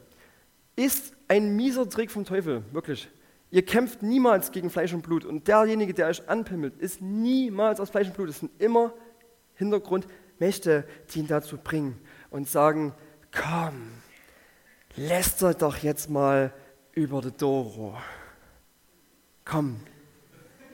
[0.77, 3.09] ist ein mieser Trick vom Teufel, wirklich.
[3.51, 7.91] Ihr kämpft niemals gegen Fleisch und Blut und derjenige, der euch anpimmelt, ist niemals aus
[7.91, 8.31] Fleisch und Blut.
[8.31, 8.95] Es sind immer
[9.57, 11.99] Hintergrundmächte, die ihn dazu bringen
[12.31, 12.95] und sagen,
[13.31, 13.91] komm,
[14.97, 16.53] lästert doch jetzt mal
[16.93, 17.99] über den Doro.
[19.45, 19.81] Komm,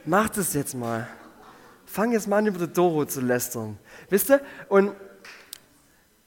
[0.05, 1.09] mach das jetzt mal.
[1.85, 3.79] Fang jetzt mal an, über den Doro zu lästern.
[4.11, 4.41] Wisst ihr?
[4.69, 4.95] Und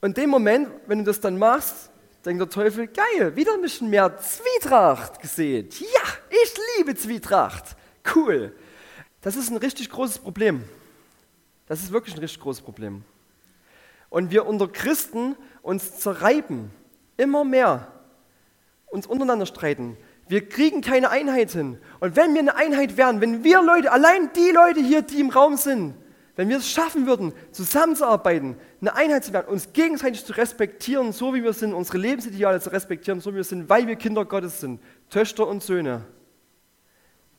[0.02, 1.91] in dem Moment, wenn du das dann machst,
[2.24, 5.68] denkt der Teufel, geil, wieder ein bisschen mehr Zwietracht gesehen.
[5.80, 7.76] Ja, ich liebe Zwietracht.
[8.14, 8.54] Cool.
[9.20, 10.64] Das ist ein richtig großes Problem.
[11.66, 13.04] Das ist wirklich ein richtig großes Problem.
[14.10, 16.70] Und wir unter Christen uns zerreiben,
[17.16, 17.86] immer mehr,
[18.86, 19.96] uns untereinander streiten,
[20.28, 21.78] wir kriegen keine Einheit hin.
[22.00, 25.30] Und wenn wir eine Einheit wären, wenn wir Leute, allein die Leute hier, die im
[25.30, 25.94] Raum sind,
[26.36, 31.34] wenn wir es schaffen würden, zusammenzuarbeiten, eine Einheit zu werden, uns gegenseitig zu respektieren, so
[31.34, 34.60] wie wir sind, unsere Lebensideale zu respektieren, so wie wir sind, weil wir Kinder Gottes
[34.60, 34.80] sind,
[35.10, 36.04] Töchter und Söhne,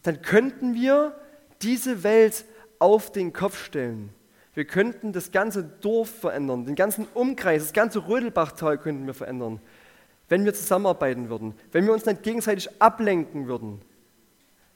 [0.03, 1.15] dann könnten wir
[1.61, 2.45] diese Welt
[2.79, 4.09] auf den Kopf stellen.
[4.53, 9.59] Wir könnten das ganze Dorf verändern, den ganzen Umkreis, das ganze Rödelbachtal könnten wir verändern
[10.29, 13.81] wenn wir zusammenarbeiten würden, wenn wir uns nicht gegenseitig ablenken würden,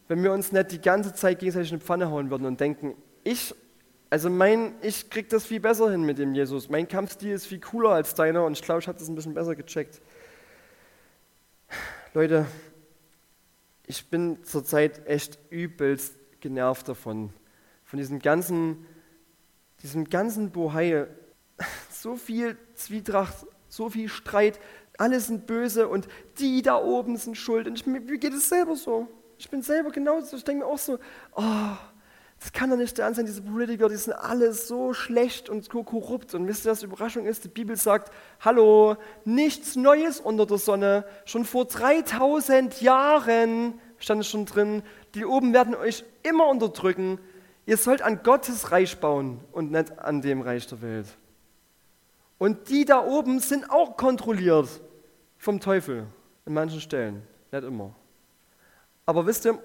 [0.08, 2.96] wenn wir uns nicht die ganze Zeit gegenseitig in die Pfanne hauen würden und denken,
[3.24, 3.56] ich,
[4.10, 7.60] also mein, ich krieg das viel besser hin mit dem Jesus, mein Kampfstil ist viel
[7.60, 10.02] cooler als deiner und ich glaube, ich habe das ein bisschen besser gecheckt.
[12.14, 12.46] Leute,
[13.86, 17.34] ich bin zurzeit echt übelst genervt davon,
[17.84, 18.86] von diesem ganzen,
[19.84, 21.08] diesem ganzen Bohai,
[21.92, 24.60] so viel Zwietracht, so viel Streit,
[24.98, 26.08] alle sind böse und
[26.40, 27.68] die da oben sind schuld.
[27.68, 29.08] Und ich, mir geht es selber so.
[29.38, 30.36] Ich bin selber genauso.
[30.36, 30.98] Ich denke mir auch so,
[31.36, 31.78] oh,
[32.40, 35.84] das kann doch nicht der sein, diese Politiker, die sind alle so schlecht und so
[35.84, 36.36] korrupt.
[36.36, 37.44] Und wisst ihr, was die Überraschung ist?
[37.44, 38.12] Die Bibel sagt,
[38.42, 41.06] hallo, nichts Neues unter der Sonne.
[41.26, 44.84] Schon vor 3000 Jahren stand es schon drin,
[45.16, 47.20] die oben werden euch immer unterdrücken.
[47.66, 51.08] Ihr sollt an Gottes Reich bauen und nicht an dem Reich der Welt.
[52.38, 54.70] Und die da oben sind auch kontrolliert
[55.38, 56.06] vom Teufel
[56.46, 57.96] in manchen Stellen, nicht immer.
[59.08, 59.58] Aber wisst ihr,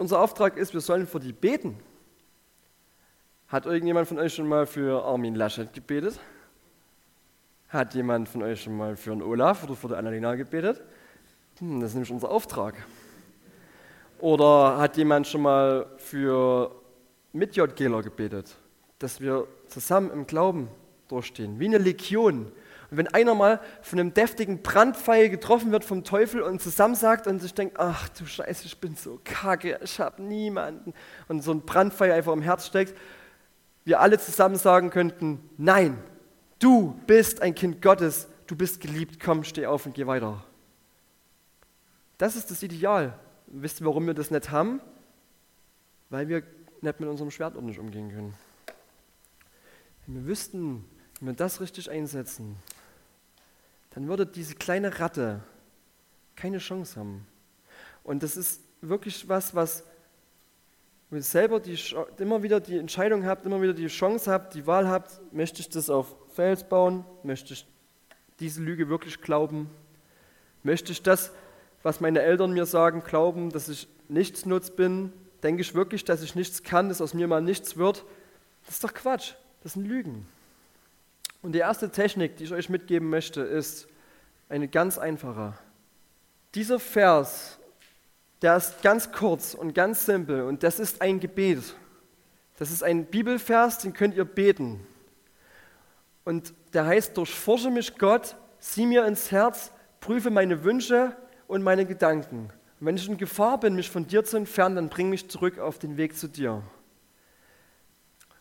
[0.00, 1.76] unser Auftrag ist, wir sollen für die beten.
[3.48, 6.18] Hat irgendjemand von euch schon mal für Armin Laschet gebetet?
[7.68, 10.80] Hat jemand von euch schon mal für den Olaf oder für die Annalena gebetet?
[11.58, 12.74] Hm, das ist nämlich unser Auftrag.
[14.20, 16.74] Oder hat jemand schon mal für
[17.32, 18.56] mit JGler gebetet,
[18.98, 20.68] dass wir zusammen im Glauben
[21.08, 22.50] durchstehen, wie eine Legion.
[22.90, 27.26] Und wenn einer mal von einem deftigen Brandpfeil getroffen wird vom Teufel und zusammen sagt
[27.26, 30.92] und sich denkt, ach du Scheiße, ich bin so kacke, ich habe niemanden,
[31.28, 32.96] und so ein Brandpfeil einfach im Herz steckt,
[33.84, 35.98] wir alle zusammen sagen könnten, nein,
[36.58, 40.44] du bist ein Kind Gottes, du bist geliebt, komm, steh auf und geh weiter.
[42.18, 43.18] Das ist das Ideal.
[43.46, 44.80] Wisst ihr, warum wir das nicht haben?
[46.10, 46.42] Weil wir
[46.82, 48.34] nicht mit unserem Schwert ordentlich umgehen können.
[50.06, 50.84] Wenn wir wüssten,
[51.20, 52.56] wenn wir das richtig einsetzen,
[53.90, 55.40] dann würde diese kleine Ratte
[56.36, 57.26] keine Chance haben.
[58.02, 59.84] Und das ist wirklich was, was
[61.10, 61.78] ihr selber die,
[62.18, 65.68] immer wieder die Entscheidung habt, immer wieder die Chance habt, die Wahl habt, möchte ich
[65.68, 67.66] das auf Fels bauen, möchte ich
[68.38, 69.68] diese Lüge wirklich glauben,
[70.62, 71.32] möchte ich das
[71.82, 75.12] was meine Eltern mir sagen, glauben, dass ich nichtsnutz bin,
[75.42, 78.04] denke ich wirklich, dass ich nichts kann, dass aus mir mal nichts wird.
[78.66, 80.26] Das ist doch Quatsch, das sind Lügen.
[81.42, 83.88] Und die erste Technik, die ich euch mitgeben möchte, ist
[84.48, 85.54] eine ganz einfache.
[86.54, 87.58] Dieser Vers,
[88.42, 91.74] der ist ganz kurz und ganz simpel und das ist ein Gebet.
[92.58, 94.86] Das ist ein Bibelvers, den könnt ihr beten.
[96.24, 101.16] Und der heißt, durchforsche mich Gott, sieh mir ins Herz, prüfe meine Wünsche
[101.46, 102.50] und meine Gedanken.
[102.78, 105.58] Und wenn ich in Gefahr bin, mich von dir zu entfernen, dann bring mich zurück
[105.58, 106.62] auf den Weg zu dir.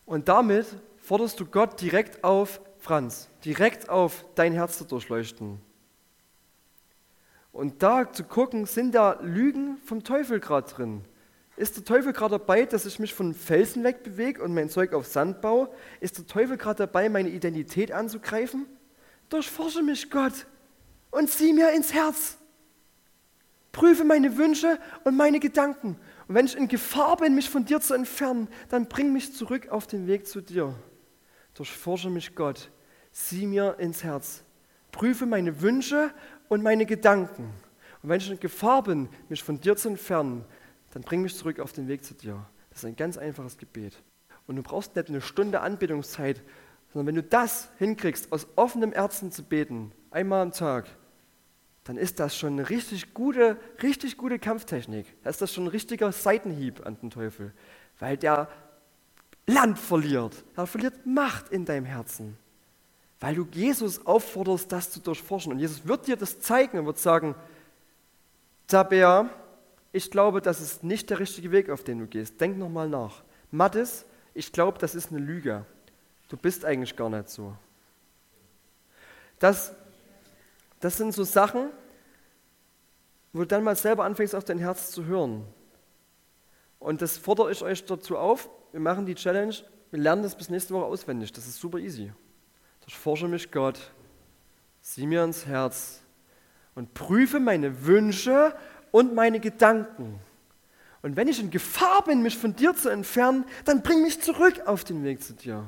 [0.06, 0.66] Und damit
[0.98, 2.60] forderst du Gott direkt auf,
[2.90, 5.62] Franz, direkt auf dein Herz zu durchleuchten.
[7.52, 11.06] Und da zu gucken, sind da Lügen vom Teufel gerade drin?
[11.56, 15.06] Ist der Teufel gerade dabei, dass ich mich von Felsen wegbewege und mein Zeug auf
[15.06, 15.70] Sand baue?
[16.00, 18.66] Ist der Teufel gerade dabei, meine Identität anzugreifen?
[19.30, 20.48] Durchforsche mich, Gott,
[21.12, 22.40] und sieh mir ins Herz.
[23.72, 26.00] Prüfe meine Wünsche und meine Gedanken.
[26.28, 29.70] Und wenn ich in Gefahr bin, mich von dir zu entfernen, dann bring mich zurück
[29.70, 30.74] auf den Weg zu dir.
[31.54, 32.72] Durchforsche mich Gott.
[33.22, 34.44] Sieh mir ins Herz.
[34.94, 36.12] Prüfe meine Wünsche
[36.48, 37.54] und meine Gedanken.
[38.02, 40.46] Und wenn ich in Gefahr bin, mich von dir zu entfernen,
[40.94, 42.46] dann bring mich zurück auf den Weg zu dir.
[42.70, 44.02] Das ist ein ganz einfaches Gebet.
[44.48, 46.42] Und du brauchst nicht eine Stunde Anbetungszeit,
[46.94, 50.88] sondern wenn du das hinkriegst, aus offenem Herzen zu beten, einmal am Tag,
[51.84, 55.06] dann ist das schon eine richtig gute, richtig gute Kampftechnik.
[55.24, 57.54] Da ist das schon ein richtiger Seitenhieb an den Teufel,
[58.00, 58.48] weil der
[59.46, 60.46] Land verliert.
[60.56, 62.38] Er verliert Macht in deinem Herzen,
[63.20, 65.52] weil du Jesus aufforderst, das zu durchforschen.
[65.52, 67.36] Und Jesus wird dir das zeigen und wird sagen,
[68.68, 69.30] Tabea,
[69.92, 72.40] ich glaube, das ist nicht der richtige Weg, auf den du gehst.
[72.40, 73.24] Denk nochmal nach.
[73.52, 75.66] Mattes, ich glaube, das ist eine Lüge.
[76.30, 77.56] Du bist eigentlich gar nicht so.
[79.40, 79.74] Das
[80.80, 81.70] das sind so Sachen,
[83.34, 85.46] wo du dann mal selber anfängst, auf dein Herz zu hören.
[86.80, 88.50] Und das fordere ich euch dazu auf.
[88.72, 89.56] Wir machen die Challenge,
[89.92, 91.32] wir lernen das bis nächste Woche auswendig.
[91.34, 92.12] Das ist super easy.
[92.90, 93.80] Ich forsche mich Gott,
[94.82, 96.02] sieh mir ins Herz
[96.74, 98.52] und prüfe meine Wünsche
[98.90, 100.20] und meine Gedanken.
[101.04, 104.62] Und wenn ich in Gefahr bin, mich von dir zu entfernen, dann bring mich zurück
[104.66, 105.68] auf den Weg zu dir.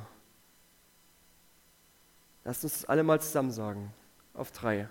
[2.43, 3.93] Lasst uns das alle mal zusammen sagen.
[4.33, 4.89] Auf drei.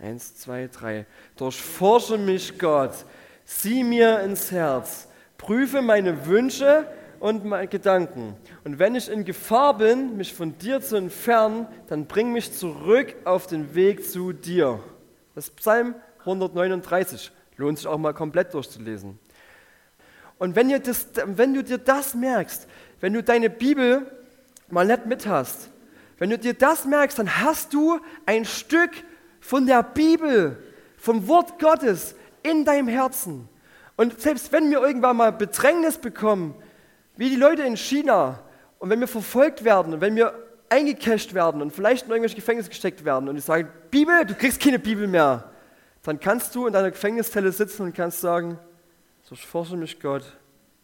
[0.00, 1.06] Eins, zwei, drei.
[1.36, 3.04] Durchforsche mich, Gott.
[3.44, 5.06] Sieh mir ins Herz.
[5.36, 6.88] Prüfe meine Wünsche
[7.20, 8.36] und meine Gedanken.
[8.64, 13.14] Und wenn ich in Gefahr bin, mich von dir zu entfernen, dann bring mich zurück
[13.24, 14.80] auf den Weg zu dir.
[15.34, 17.30] Das ist Psalm 139.
[17.56, 19.18] Lohnt sich auch mal komplett durchzulesen.
[20.38, 22.68] Und wenn, ihr das, wenn du dir das merkst,
[23.00, 24.06] wenn du deine Bibel
[24.68, 25.70] mal nicht mit hast,
[26.18, 28.90] wenn du dir das merkst, dann hast du ein Stück
[29.40, 30.62] von der Bibel,
[30.96, 33.48] vom Wort Gottes in deinem Herzen.
[33.96, 36.54] Und selbst wenn wir irgendwann mal Bedrängnis bekommen,
[37.18, 38.38] wie die Leute in China,
[38.78, 40.32] und wenn wir verfolgt werden und wenn wir
[40.68, 44.60] eingecasht werden und vielleicht in irgendwelche Gefängnisse gesteckt werden und die sagen, Bibel, du kriegst
[44.60, 45.50] keine Bibel mehr,
[46.04, 48.56] dann kannst du in deiner Gefängniszelle sitzen und kannst sagen,
[49.24, 50.24] so forsche mich Gott,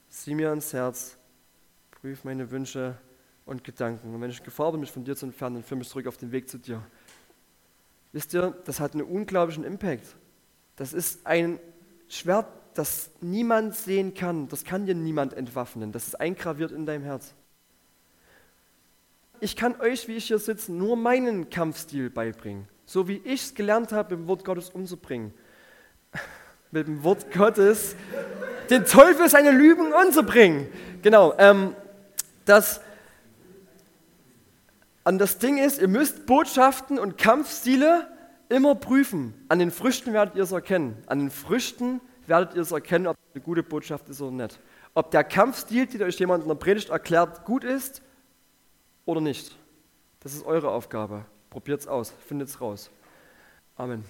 [0.08, 1.16] sieh mir ans Herz,
[1.92, 2.96] prüf meine Wünsche
[3.46, 4.12] und Gedanken.
[4.12, 6.16] Und wenn ich Gefahr bin, mich von dir zu entfernen, dann führe mich zurück auf
[6.16, 6.82] den Weg zu dir.
[8.12, 10.16] Wisst ihr, das hat einen unglaublichen Impact.
[10.74, 11.60] Das ist ein
[12.08, 14.48] Schwert, das niemand sehen kann.
[14.48, 15.92] Das kann dir niemand entwaffnen.
[15.92, 17.34] Das ist eingraviert in deinem Herz.
[19.40, 22.68] Ich kann euch, wie ich hier sitze, nur meinen Kampfstil beibringen.
[22.86, 25.32] So wie ich es gelernt habe, mit dem Wort Gottes umzubringen.
[26.70, 27.96] mit dem Wort Gottes
[28.70, 30.66] den Teufel seine Lügen umzubringen.
[31.02, 31.34] Genau.
[31.38, 31.74] Ähm,
[32.44, 32.80] das
[35.04, 38.08] und das Ding ist, ihr müsst Botschaften und Kampfstile
[38.48, 39.34] immer prüfen.
[39.48, 40.96] An den Früchten werdet ihr es erkennen.
[41.06, 44.58] An den Früchten werdet ihr es erkennen, ob es eine gute Botschaft ist oder nicht.
[44.94, 48.02] Ob der Kampfstil, den euch jemand in der Predigt erklärt, gut ist
[49.04, 49.56] oder nicht.
[50.20, 51.24] Das ist eure Aufgabe.
[51.50, 52.90] Probiert es aus, findet es raus.
[53.76, 54.04] Amen.